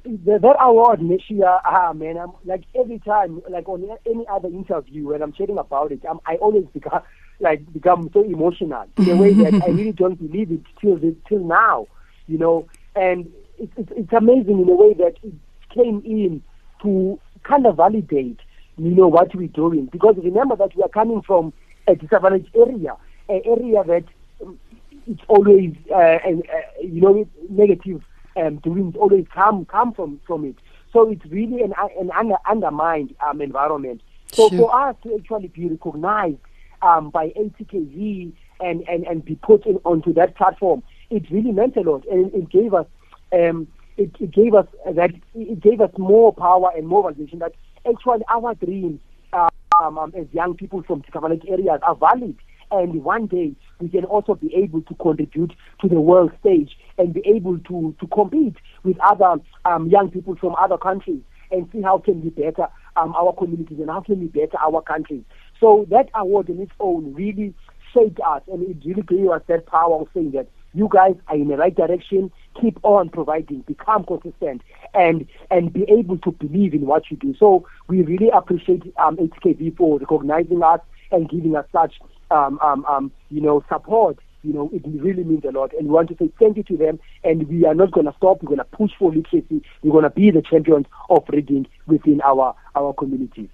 the, 0.03 0.37
that 0.39 0.57
award 0.59 1.01
next 1.01 1.29
year, 1.29 1.59
ah 1.65 1.93
man, 1.93 2.17
I'm 2.17 2.33
like 2.45 2.63
every 2.79 2.99
time, 2.99 3.41
like 3.49 3.67
on 3.69 3.89
any 4.05 4.25
other 4.27 4.49
interview 4.49 5.07
when 5.07 5.21
I'm 5.21 5.31
chatting 5.31 5.57
about 5.57 5.91
it, 5.91 6.01
I'm, 6.09 6.19
I 6.25 6.35
always 6.35 6.65
become 6.73 7.01
like 7.39 7.71
become 7.73 8.09
so 8.13 8.23
emotional 8.23 8.85
in 8.97 9.09
a 9.09 9.15
way 9.15 9.33
that 9.43 9.53
I 9.63 9.67
really 9.67 9.91
don't 9.91 10.15
believe 10.15 10.51
it 10.51 10.61
till 10.81 10.99
till 11.27 11.43
now, 11.43 11.87
you 12.27 12.37
know. 12.37 12.67
And 12.95 13.31
it's, 13.57 13.71
it's 13.77 13.91
it's 13.95 14.13
amazing 14.13 14.61
in 14.61 14.69
a 14.69 14.75
way 14.75 14.93
that 14.93 15.15
it 15.23 15.33
came 15.73 16.01
in 16.05 16.43
to 16.81 17.19
kind 17.43 17.65
of 17.65 17.77
validate, 17.77 18.39
you 18.77 18.91
know, 18.91 19.07
what 19.07 19.33
we're 19.33 19.47
doing. 19.47 19.85
Because 19.85 20.15
remember 20.21 20.55
that 20.57 20.75
we 20.75 20.83
are 20.83 20.89
coming 20.89 21.21
from 21.21 21.53
a 21.87 21.95
disadvantaged 21.95 22.55
area, 22.55 22.95
an 23.29 23.41
area 23.45 23.83
that 23.85 24.03
um, 24.41 24.59
it's 25.07 25.21
always, 25.27 25.73
uh, 25.91 26.19
and, 26.25 26.43
uh, 26.49 26.81
you 26.81 27.01
know, 27.01 27.27
negative 27.49 28.03
um, 28.35 28.57
doings 28.57 28.95
always 28.95 29.25
come 29.33 29.65
come 29.65 29.93
from 29.93 30.19
from 30.25 30.45
it. 30.45 30.55
So 30.91 31.09
it's 31.09 31.25
really 31.25 31.63
an, 31.63 31.73
an 31.99 32.11
under, 32.11 32.35
undermined 32.47 33.15
um, 33.27 33.41
environment. 33.41 34.01
So 34.31 34.49
Sure. 34.49 34.59
for 34.59 34.75
us 34.75 34.95
to 35.03 35.15
actually 35.15 35.47
be 35.47 35.67
recognized 35.67 36.37
um, 36.81 37.09
by 37.09 37.29
ATKV 37.29 38.31
and, 38.59 38.87
and, 38.87 39.05
and 39.05 39.25
be 39.25 39.35
put 39.35 39.65
in, 39.65 39.79
onto 39.85 40.13
that 40.13 40.35
platform, 40.35 40.83
it 41.09 41.29
really 41.31 41.51
meant 41.51 41.75
a 41.77 41.81
lot, 41.81 42.05
and 42.11 42.33
it 42.33 42.49
gave 42.49 42.73
us 42.73 42.85
um, 43.33 43.67
it, 43.97 44.11
it 44.19 44.31
gave 44.31 44.53
us 44.53 44.67
that 44.91 45.11
it 45.35 45.59
gave 45.59 45.81
us 45.81 45.91
more 45.97 46.33
power 46.33 46.71
and 46.75 46.87
more 46.87 47.11
validation 47.11 47.39
that 47.39 47.53
actually 47.87 48.23
our 48.29 48.53
dreams 48.55 48.99
um, 49.33 49.97
um, 49.97 50.13
as 50.17 50.27
young 50.31 50.55
people 50.55 50.83
from 50.83 51.01
disadvantaged 51.01 51.47
areas 51.47 51.79
are 51.83 51.95
valid. 51.95 52.35
And 52.73 53.03
one 53.03 53.27
day 53.27 53.55
we 53.79 53.87
can 53.87 54.03
also 54.05 54.33
be 54.33 54.53
able 54.55 54.81
to 54.81 54.95
contribute 54.95 55.53
to 55.81 55.87
the 55.87 56.01
world 56.01 56.31
stage 56.39 56.75
and 56.97 57.13
be 57.13 57.21
able 57.23 57.59
to, 57.59 57.95
to 57.99 58.07
compete 58.07 58.55
with 58.83 58.97
other 58.99 59.35
um, 59.65 59.89
young 59.89 60.09
people 60.09 60.35
from 60.35 60.55
other 60.55 60.79
countries 60.79 61.21
and 61.51 61.69
see 61.71 61.83
how 61.83 61.99
can 61.99 62.23
we 62.23 62.31
better 62.31 62.67
um, 62.95 63.13
our 63.15 63.31
communities 63.33 63.77
and 63.79 63.91
how 63.91 64.01
can 64.01 64.19
we 64.19 64.25
better 64.25 64.57
our 64.57 64.81
countries. 64.81 65.23
So 65.59 65.85
that 65.91 66.09
award 66.15 66.49
in 66.49 66.59
its 66.59 66.71
own 66.79 67.13
really 67.13 67.53
shaped 67.93 68.19
us 68.25 68.41
and 68.51 68.63
it 68.63 68.77
really 68.83 69.03
gave 69.03 69.29
us 69.29 69.43
that 69.47 69.67
power 69.67 70.01
of 70.01 70.07
saying 70.15 70.31
that 70.31 70.47
you 70.73 70.89
guys 70.91 71.13
are 71.27 71.35
in 71.35 71.49
the 71.49 71.57
right 71.57 71.75
direction. 71.75 72.31
Keep 72.59 72.79
on 72.81 73.09
providing, 73.09 73.61
become 73.61 74.03
consistent, 74.03 74.63
and 74.95 75.27
and 75.51 75.71
be 75.71 75.83
able 75.87 76.17
to 76.19 76.31
believe 76.31 76.73
in 76.73 76.87
what 76.87 77.11
you 77.11 77.17
do. 77.17 77.35
So 77.37 77.67
we 77.87 78.01
really 78.01 78.29
appreciate 78.29 78.81
um, 78.97 79.17
ATKV 79.17 79.77
for 79.77 79.99
recognizing 79.99 80.63
us 80.63 80.79
and 81.11 81.29
giving 81.29 81.55
us 81.55 81.65
such 81.71 81.93
um, 82.33 82.59
um, 82.61 82.85
um, 82.85 83.11
you 83.29 83.41
know 83.41 83.63
support. 83.69 84.17
You 84.43 84.51
know, 84.51 84.69
it 84.73 84.81
really 84.85 85.23
means 85.23 85.45
a 85.45 85.51
lot, 85.51 85.71
and 85.77 85.87
we 85.87 85.93
want 85.93 86.09
to 86.09 86.17
say 86.17 86.29
thank 86.37 86.57
you 86.57 86.63
to 86.63 86.75
them. 86.75 86.99
And 87.23 87.47
we 87.47 87.65
are 87.65 87.73
not 87.73 87.91
going 87.91 88.07
to 88.07 88.13
stop. 88.17 88.43
We're 88.43 88.47
going 88.47 88.57
to 88.57 88.65
push 88.65 88.91
for 88.99 89.09
literacy. 89.09 89.63
We're 89.81 89.93
going 89.93 90.03
to 90.03 90.09
be 90.09 90.31
the 90.31 90.41
champions 90.41 90.85
of 91.09 91.23
reading 91.29 91.65
within 91.87 92.19
our 92.21 92.53
our 92.75 92.93
communities. 92.93 93.47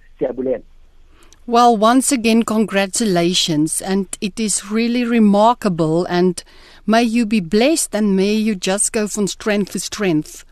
Well, 1.50 1.76
once 1.76 2.12
again, 2.12 2.44
congratulations. 2.44 3.82
And 3.82 4.08
it 4.22 4.40
is 4.40 4.70
really 4.70 5.04
remarkable. 5.04 6.06
And 6.06 6.44
may 6.86 7.02
you 7.02 7.26
be 7.26 7.40
blessed 7.40 7.96
and 7.96 8.16
may 8.16 8.34
you 8.34 8.54
just 8.54 8.92
go 8.92 9.08
from 9.08 9.26
strength 9.26 9.72
to 9.72 9.80
strength. 9.80 10.46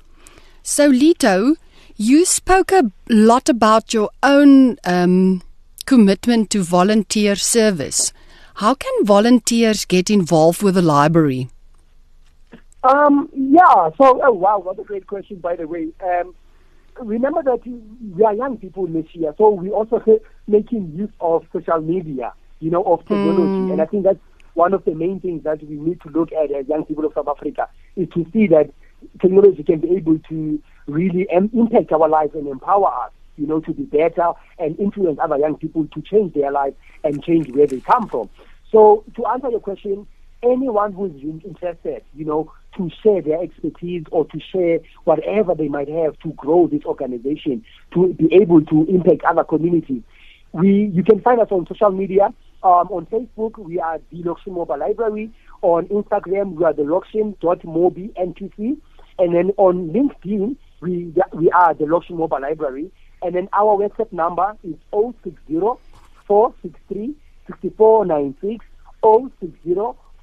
So, 0.64 0.92
Lito, 0.92 1.56
you 1.98 2.26
spoke 2.26 2.72
a 2.72 2.92
lot 3.10 3.48
about 3.48 3.94
your 3.94 4.10
own 4.24 4.78
um, 4.86 5.44
commitment 5.88 6.50
to 6.52 6.62
volunteer 6.62 7.36
service. 7.36 8.14
How 8.56 8.76
can 8.76 9.06
volunteers 9.06 9.86
get 9.86 10.10
involved 10.10 10.62
with 10.62 10.76
the 10.76 10.82
library? 10.82 11.50
Um, 12.84 13.30
yeah, 13.34 13.90
so, 13.98 14.22
oh 14.24 14.32
wow, 14.34 14.60
what 14.60 14.78
a 14.80 14.84
great 14.84 15.08
question, 15.08 15.38
by 15.38 15.56
the 15.56 15.66
way. 15.66 15.88
Um, 16.04 16.36
remember 17.00 17.42
that 17.44 17.62
we 17.66 18.24
are 18.24 18.34
young 18.34 18.58
people 18.58 18.86
this 18.88 19.06
year, 19.14 19.34
so 19.38 19.50
we 19.50 19.70
also 19.70 20.04
making 20.48 20.92
use 20.94 21.10
of 21.22 21.46
social 21.54 21.80
media, 21.82 22.34
you 22.60 22.70
know, 22.70 22.84
of 22.84 23.00
technology. 23.02 23.72
And 23.72 23.82
I 23.82 23.86
think 23.86 24.04
that's 24.04 24.20
one 24.54 24.74
of 24.74 24.84
the 24.86 24.94
main 24.94 25.20
things 25.22 25.44
that 25.44 25.64
we 25.64 25.76
need 25.76 26.02
to 26.02 26.10
look 26.10 26.32
at 26.34 26.52
as 26.52 26.68
young 26.68 26.84
people 26.84 27.06
of 27.06 27.14
South 27.14 27.28
Africa 27.28 27.70
is 27.96 28.10
to 28.14 28.26
see 28.34 28.48
that 28.48 28.70
technology 29.22 29.64
can 29.64 29.80
be 29.80 29.96
able 29.96 30.20
to 30.30 30.62
really 30.88 31.28
um, 31.36 31.50
impact 31.54 31.92
our 31.92 32.10
lives 32.10 32.34
and 32.36 32.48
empower 32.48 32.88
us, 33.06 33.12
you 33.38 33.48
know, 33.48 33.60
to 33.62 33.74
be 33.74 33.84
better 33.84 34.32
and 34.60 34.78
influence 34.80 35.20
other 35.22 35.38
young 35.38 35.56
people 35.56 35.88
to 35.94 36.02
change 36.02 36.34
their 36.34 36.52
life 36.52 36.74
and 37.04 37.24
change 37.24 37.50
where 37.52 37.68
they 37.68 37.80
come 37.80 38.08
from. 38.08 38.30
So 38.72 39.04
to 39.16 39.26
answer 39.28 39.50
your 39.50 39.62
question, 39.62 40.08
anyone 40.44 40.94
who 40.94 41.06
is 41.06 41.44
interested, 41.46 42.04
you 42.16 42.26
know, 42.26 42.52
to 42.76 42.90
share 43.02 43.22
their 43.22 43.42
expertise 43.42 44.04
or 44.12 44.26
to 44.26 44.40
share 44.40 44.80
whatever 45.06 45.56
they 45.56 45.68
might 45.68 45.90
have 45.90 46.18
to 46.20 46.30
grow 46.34 46.68
this 46.68 46.84
organization, 46.86 47.64
to 47.94 48.14
be 48.14 48.34
able 48.34 48.64
to 48.66 48.86
impact 48.86 49.24
other 49.24 49.44
communities. 49.44 50.04
We, 50.52 50.92
you 50.94 51.04
can 51.04 51.22
find 51.22 51.40
us 51.40 51.48
on 51.52 51.68
social 51.68 51.92
media. 51.92 52.34
Um, 52.64 52.88
on 52.90 53.06
Facebook, 53.08 53.58
we 53.58 53.80
are 53.80 54.00
the 54.12 54.24
Loxion 54.24 54.54
Mobile 54.54 54.80
Library. 54.80 55.32
On 55.62 55.86
Instagram, 55.88 56.54
we 56.54 56.66
are 56.66 56.74
the 56.74 56.84
Loxion.mobi. 56.84 58.12
And 59.20 59.36
then 59.36 59.52
on 59.58 59.90
LinkedIn, 59.90 60.56
we, 60.82 61.14
we 61.34 61.52
are 61.52 61.74
the 61.74 61.86
Loxion 61.86 62.18
Mobile 62.18 62.42
Library. 62.42 62.92
And 63.22 63.36
then 63.36 63.50
our 63.54 63.78
WhatsApp 63.78 64.12
number 64.14 64.56
is 64.64 64.76
060 64.92 65.60
463 66.28 67.16
6496 67.48 68.66
060 69.04 69.74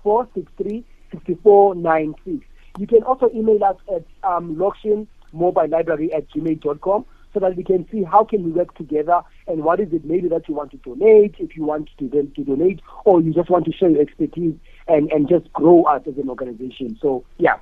463 0.02 0.85
6496. 1.12 2.46
You 2.78 2.87
can 2.87 3.02
also 3.04 3.30
email 3.35 3.62
us 3.64 3.76
at 3.94 4.04
um, 4.28 4.59
Library 4.59 6.12
at 6.12 6.28
gmail.com 6.30 7.07
so 7.33 7.40
that 7.40 7.57
we 7.57 7.64
can 7.64 7.87
see 7.90 8.04
how 8.04 8.24
can 8.24 8.44
we 8.44 8.52
work 8.52 8.74
together 8.76 9.20
and 9.48 9.64
what 9.64 9.80
is 9.80 9.92
it 9.92 10.04
maybe 10.04 10.28
that 10.28 10.48
you 10.48 10.54
want 10.54 10.70
to 10.70 10.76
donate, 10.78 11.35
if 11.38 11.57
you 11.57 11.64
want 11.64 11.90
to, 11.98 12.09
then 12.09 12.33
to 12.37 12.44
donate, 12.44 12.80
or 13.04 13.20
you 13.20 13.35
just 13.35 13.50
want 13.50 13.64
to 13.64 13.72
share 13.72 13.90
your 13.90 14.00
expertise 14.00 14.54
and, 14.87 15.11
and 15.11 15.28
just 15.28 15.52
grow 15.52 15.83
us 15.83 16.02
as 16.07 16.16
an 16.16 16.30
organization. 16.30 16.96
So, 17.02 17.24
yeah. 17.38 17.57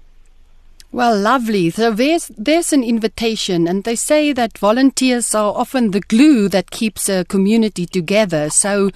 Well, 0.92 1.18
lovely. 1.18 1.70
So 1.70 1.90
there's 1.90 2.31
there's 2.37 2.70
an 2.74 2.85
invitation, 2.85 3.66
and 3.66 3.83
they 3.85 3.96
say 3.96 4.35
that 4.35 4.59
volunteers 4.59 5.35
are 5.35 5.55
often 5.57 5.90
the 5.90 6.00
glue 6.00 6.50
that 6.50 6.70
keeps 6.70 7.09
a 7.09 7.24
community 7.24 7.87
together. 7.87 8.50
So, 8.50 8.90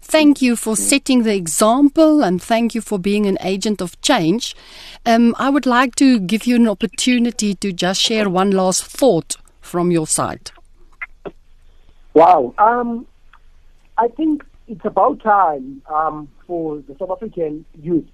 thank 0.00 0.40
you 0.40 0.54
for 0.54 0.76
setting 0.76 1.24
the 1.24 1.34
example, 1.34 2.22
and 2.22 2.40
thank 2.40 2.76
you 2.76 2.80
for 2.80 3.00
being 3.00 3.26
an 3.26 3.36
agent 3.40 3.82
of 3.82 4.00
change. 4.00 4.54
Um, 5.04 5.34
I 5.40 5.50
would 5.50 5.66
like 5.66 5.96
to 5.96 6.20
give 6.20 6.46
you 6.46 6.54
an 6.54 6.68
opportunity 6.68 7.56
to 7.56 7.72
just 7.72 8.00
share 8.00 8.30
one 8.30 8.52
last 8.52 8.84
thought 8.84 9.34
from 9.60 9.90
your 9.90 10.06
side. 10.06 10.52
Wow. 12.14 12.54
Um, 12.58 13.08
I 13.98 14.06
think 14.06 14.44
it's 14.68 14.84
about 14.84 15.20
time 15.20 15.82
um, 15.92 16.28
for 16.46 16.78
the 16.78 16.94
South 16.96 17.10
African 17.10 17.64
youth 17.82 18.06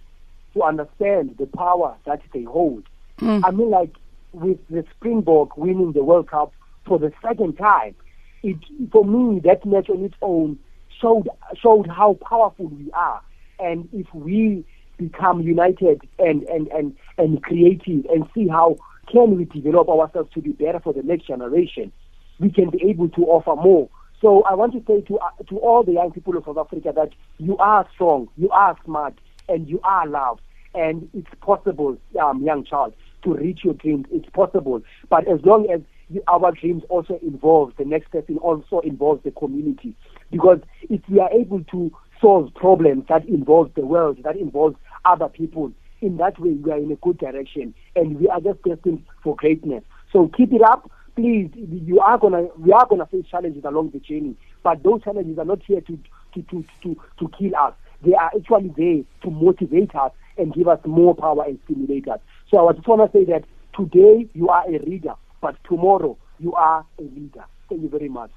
to 0.55 0.63
understand 0.63 1.37
the 1.39 1.47
power 1.47 1.95
that 2.07 2.23
they 2.33 2.45
hold. 2.45 2.85
Mm. 3.21 3.43
I 3.45 3.51
mean, 3.51 3.71
like 3.71 3.95
with 4.33 4.59
the 4.69 4.85
Springbok 4.97 5.57
winning 5.57 5.93
the 5.93 6.05
World 6.05 6.29
Cup 6.29 6.53
for 6.87 6.99
the 6.99 7.13
second 7.23 7.57
time, 7.57 7.95
it 8.43 8.57
for 8.93 9.05
me 9.05 9.41
that 9.41 9.65
match 9.65 9.89
on 9.89 10.05
its 10.05 10.15
own 10.23 10.59
showed 11.01 11.29
showed 11.61 11.87
how 11.87 12.19
powerful 12.29 12.67
we 12.67 12.91
are, 12.93 13.21
and 13.59 13.89
if 13.93 14.07
we 14.15 14.65
become 14.99 15.41
united 15.41 16.03
and 16.19 16.43
and 16.45 16.69
and 16.69 16.97
and 17.19 17.43
creative 17.43 18.05
and 18.07 18.29
see 18.35 18.49
how 18.49 18.77
can 19.11 19.37
we 19.37 19.45
develop 19.45 19.89
ourselves 19.89 20.31
to 20.35 20.41
be 20.41 20.51
better 20.51 20.81
for 20.81 20.93
the 20.93 21.03
next 21.03 21.27
generation, 21.27 21.93
we 22.39 22.51
can 22.51 22.71
be 22.71 22.83
able 22.85 23.09
to 23.11 23.23
offer 23.23 23.55
more. 23.61 23.89
So 24.21 24.43
I 24.45 24.55
want 24.55 24.73
to 24.73 24.83
say 24.87 25.03
to 25.03 25.19
uh, 25.19 25.31
to 25.49 25.59
all 25.59 25.83
the 25.83 25.93
young 25.93 26.13
people 26.13 26.37
of 26.37 26.45
South 26.45 26.59
Africa 26.59 26.93
that 26.95 27.11
you 27.39 27.57
are 27.59 27.87
strong, 27.95 28.29
you 28.37 28.51
are 28.51 28.77
smart, 28.85 29.15
and 29.49 29.69
you 29.69 29.81
are 29.85 30.07
loved, 30.07 30.41
and 30.77 31.09
it's 31.15 31.29
possible, 31.41 31.99
um, 32.23 32.43
young 32.43 32.65
child, 32.65 32.95
to 33.25 33.35
reach 33.35 33.61
your 33.65 33.75
dreams. 33.75 34.07
It's 34.11 34.29
possible, 34.31 34.83
but 35.09 35.27
as 35.27 35.41
long 35.45 35.69
as 35.71 35.81
you, 36.09 36.23
our 36.29 36.53
dreams 36.53 36.85
also 36.89 37.19
involve 37.23 37.73
the 37.79 37.85
next 37.85 38.11
person, 38.11 38.39
also 38.39 38.81
involves 38.81 39.25
the 39.25 39.33
community, 39.33 39.97
because 40.31 40.61
if 40.83 41.01
we 41.09 41.19
are 41.19 41.31
able 41.33 41.65
to 41.65 41.91
solve 42.21 42.55
problems 42.55 43.05
that 43.09 43.27
involve 43.27 43.73
the 43.75 43.85
world, 43.85 44.19
that 44.23 44.37
involves 44.37 44.77
other 45.05 45.29
people, 45.29 45.73
in 46.01 46.19
that 46.19 46.39
way 46.39 46.51
we 46.51 46.71
are 46.71 46.79
in 46.79 46.93
a 46.93 46.97
good 46.97 47.19
direction, 47.19 47.75
and 47.97 48.21
we 48.21 48.29
are 48.29 48.41
just 48.41 48.63
destined 48.63 49.03
for 49.23 49.35
greatness. 49.35 49.83
So 50.13 50.31
keep 50.37 50.53
it 50.53 50.63
up 50.63 50.91
please, 51.17 51.51
you 51.55 51.99
are 51.99 52.19
gonna 52.19 52.43
we 52.59 52.73
are 52.73 52.87
gonna 52.87 53.07
face 53.07 53.25
challenges 53.29 53.65
along 53.65 53.91
the 53.91 53.99
journey, 53.99 54.37
but 54.63 54.83
those 54.83 55.03
challenges 55.03 55.39
are 55.39 55.45
not 55.45 55.63
here 55.63 55.81
to 55.81 55.99
to 56.35 56.43
to 56.43 56.65
to, 56.83 56.97
to 57.19 57.31
kill 57.37 57.57
us. 57.57 57.73
They 58.07 58.15
are 58.15 58.31
actually 58.37 58.73
there 58.77 59.03
to 59.23 59.31
motivate 59.31 59.95
us 59.97 60.13
and 60.39 60.55
give 60.55 60.69
us 60.69 60.79
more 60.87 61.15
power 61.15 61.45
and 61.45 61.59
stimulate 61.65 62.07
us. 62.07 62.21
So 62.51 62.69
I 62.69 62.73
just 62.73 62.87
want 62.87 63.11
to 63.11 63.19
say 63.19 63.25
that 63.25 63.43
today 63.75 64.29
you 64.33 64.49
are 64.49 64.65
a 64.69 64.79
reader, 64.79 65.15
but 65.43 65.57
tomorrow 65.69 66.17
you 66.39 66.55
are 66.55 66.87
a 67.01 67.03
leader. 67.03 67.45
Thank 67.69 67.83
you 67.83 67.89
very 67.89 68.09
much. 68.09 68.31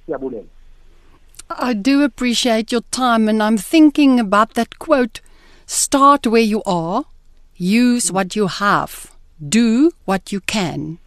I 1.51 1.73
do 1.73 2.03
appreciate 2.03 2.71
your 2.71 2.81
time, 2.89 3.29
and 3.29 3.43
I'm 3.43 3.57
thinking 3.57 4.19
about 4.19 4.55
that 4.55 4.79
quote 4.79 5.21
start 5.67 6.25
where 6.25 6.41
you 6.41 6.63
are, 6.65 7.05
use 7.55 8.11
what 8.11 8.35
you 8.35 8.47
have, 8.47 9.11
do 9.47 9.91
what 10.05 10.31
you 10.31 10.41
can. 10.41 10.97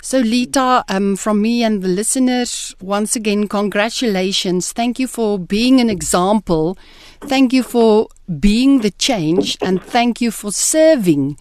So, 0.00 0.22
Litha, 0.22 0.84
um, 0.88 1.16
from 1.16 1.42
me 1.42 1.62
and 1.64 1.82
the 1.82 1.88
listeners, 1.88 2.74
once 2.80 3.16
again, 3.16 3.48
congratulations. 3.48 4.72
Thank 4.72 4.98
you 4.98 5.06
for 5.06 5.38
being 5.38 5.80
an 5.80 5.90
example. 5.90 6.78
Thank 7.20 7.52
you 7.52 7.62
for 7.62 8.08
being 8.38 8.80
the 8.80 8.92
change. 8.92 9.58
And 9.60 9.82
thank 9.82 10.20
you 10.20 10.30
for 10.30 10.52
serving 10.52 11.36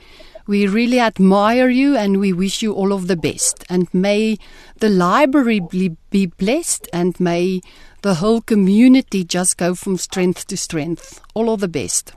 We 0.47 0.65
really 0.65 0.99
admire 1.01 1.67
you 1.67 1.97
and 1.97 2.21
we 2.21 2.31
wish 2.31 2.61
you 2.61 2.71
all 2.73 2.93
of 2.93 3.07
the 3.07 3.17
best. 3.17 3.65
And 3.69 3.93
may 3.93 4.37
the 4.79 4.89
library 4.89 5.59
be, 5.59 6.25
blessed 6.25 6.87
and 6.93 7.19
may 7.19 7.59
the 8.01 8.15
whole 8.15 8.39
community 8.39 9.25
just 9.25 9.57
go 9.57 9.75
from 9.75 9.97
strength 9.97 10.47
to 10.47 10.55
strength. 10.55 11.19
All 11.33 11.49
of 11.53 11.59
the 11.59 11.67
best. 11.67 12.13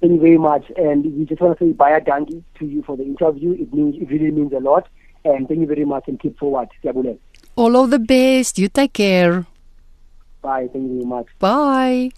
Thank 0.00 0.12
you 0.12 0.20
very 0.20 0.38
much. 0.38 0.70
And 0.76 1.04
we 1.16 1.24
just 1.24 1.40
want 1.40 1.58
to 1.58 1.64
say 1.64 1.72
bye 1.72 1.98
danki 2.00 2.42
to 2.58 2.66
you 2.66 2.82
for 2.82 2.98
the 2.98 3.04
interview. 3.04 3.52
It 3.52 3.72
means 3.72 3.96
it 3.96 4.10
really 4.10 4.30
means 4.30 4.52
a 4.52 4.60
lot. 4.60 4.86
And 5.24 5.46
thank 5.48 5.60
you 5.60 5.66
very 5.66 5.84
much 5.84 6.08
and 6.08 6.18
keep 6.18 6.38
forward. 6.38 6.68
Siyabonga. 6.82 7.18
All 7.56 7.76
of 7.76 7.90
the 7.90 7.98
best. 7.98 8.58
You 8.58 8.68
take 8.68 8.92
care. 8.92 9.44
Bye. 10.42 10.68
Thank 10.72 10.84
you 10.88 10.94
very 10.94 11.06
much. 11.06 11.26
Bye. 11.38 12.10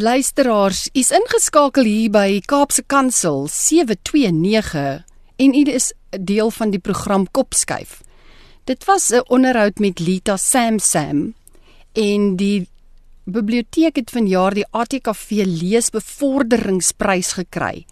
Luisteraars, 0.00 0.88
is 0.94 1.10
ingeskakel 1.12 1.84
hier 1.84 2.12
by 2.14 2.38
Kaapse 2.46 2.84
Kansel 2.86 3.48
729 3.48 5.04
en 5.36 5.54
u 5.54 5.64
is 5.68 5.90
deel 6.10 6.50
van 6.50 6.70
die 6.70 6.80
program 6.80 7.26
Kopskuif. 7.30 8.00
Dit 8.64 8.84
was 8.84 9.10
'n 9.10 9.24
onderhoud 9.28 9.78
met 9.78 9.98
Lita 9.98 10.36
Samsam 10.36 11.34
en 11.92 12.36
die 12.36 12.68
biblioteek 13.24 13.96
het 13.96 14.10
vanjaar 14.10 14.54
die 14.54 14.66
ATKV 14.70 15.30
leesbevorderingsprys 15.46 17.32
gekry. 17.32 17.84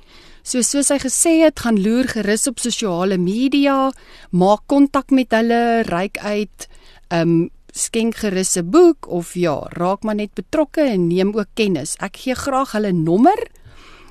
So 0.49 0.63
soos 0.65 0.89
hy 0.89 0.97
gesê 1.03 1.43
het, 1.43 1.61
gaan 1.61 1.77
loer 1.85 2.07
gerus 2.09 2.47
op 2.49 2.57
sosiale 2.63 3.19
media, 3.21 3.91
maak 4.33 4.63
kontak 4.73 5.13
met 5.13 5.29
hulle, 5.37 5.85
reik 5.85 6.17
uit, 6.25 6.65
ehm 7.13 7.21
um, 7.21 7.53
skenk 7.79 8.25
gerus 8.25 8.57
'n 8.57 8.71
boek 8.71 9.07
of 9.13 9.37
ja, 9.37 9.69
raak 9.77 10.03
maar 10.03 10.15
net 10.15 10.35
betrokke 10.35 10.81
en 10.81 11.09
neem 11.09 11.37
ook 11.37 11.47
kennis. 11.55 11.97
Ek 12.01 12.17
gee 12.17 12.35
graag 12.35 12.73
hulle 12.73 12.93
nommer. 12.93 13.47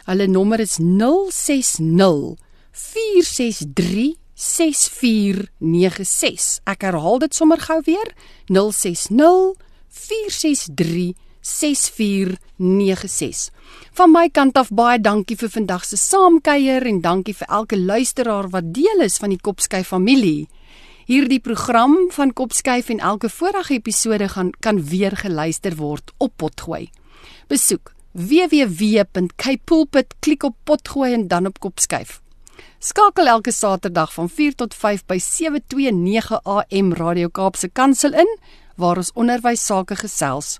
Hulle 0.05 0.27
nommer 0.27 0.59
is 0.59 0.77
060 0.77 2.35
463 2.71 4.15
6496. 4.35 6.59
Ek 6.65 6.81
herhaal 6.81 7.19
dit 7.19 7.33
sommer 7.33 7.57
gou 7.57 7.81
weer. 7.85 8.13
060 8.45 9.53
463 9.89 11.13
6496. 11.47 13.49
Van 13.97 14.11
my 14.11 14.29
kant 14.29 14.57
af 14.59 14.69
baie 14.69 14.99
dankie 14.99 15.37
vir 15.39 15.49
vandag 15.49 15.85
se 15.87 15.97
saamkuier 15.97 16.85
en 16.91 17.01
dankie 17.01 17.35
vir 17.39 17.47
elke 17.59 17.77
luisteraar 17.79 18.49
wat 18.53 18.73
deel 18.75 18.99
is 19.05 19.17
van 19.21 19.29
die 19.33 19.41
Kopsky 19.41 19.83
familie. 19.83 20.47
Hierdie 21.07 21.39
program 21.39 21.95
van 22.11 22.33
Kopskyf 22.35 22.89
en 22.91 22.99
elke 22.99 23.29
vorige 23.31 23.73
episode 23.73 24.27
gaan 24.27 24.51
kan 24.59 24.83
weer 24.89 25.15
geluister 25.15 25.75
word 25.79 26.11
op 26.17 26.33
Potgooi. 26.35 26.89
Besoek 27.47 27.93
www.kpulpit 28.11 30.13
klik 30.19 30.43
op 30.43 30.55
Potgooi 30.63 31.13
en 31.13 31.27
dan 31.27 31.45
op 31.45 31.59
Kopskyf. 31.59 32.21
Skakel 32.79 33.27
elke 33.27 33.51
Saterdag 33.51 34.13
van 34.13 34.29
4 34.29 34.55
tot 34.55 34.75
5 34.75 35.05
by 35.05 35.17
729 35.17 36.43
AM 36.43 36.93
Radio 36.93 37.29
Kaapse 37.29 37.69
Kansel 37.69 38.13
in 38.13 38.37
waar 38.75 38.97
ons 38.97 39.11
onderwys 39.15 39.65
sake 39.65 39.95
gesels. 39.95 40.59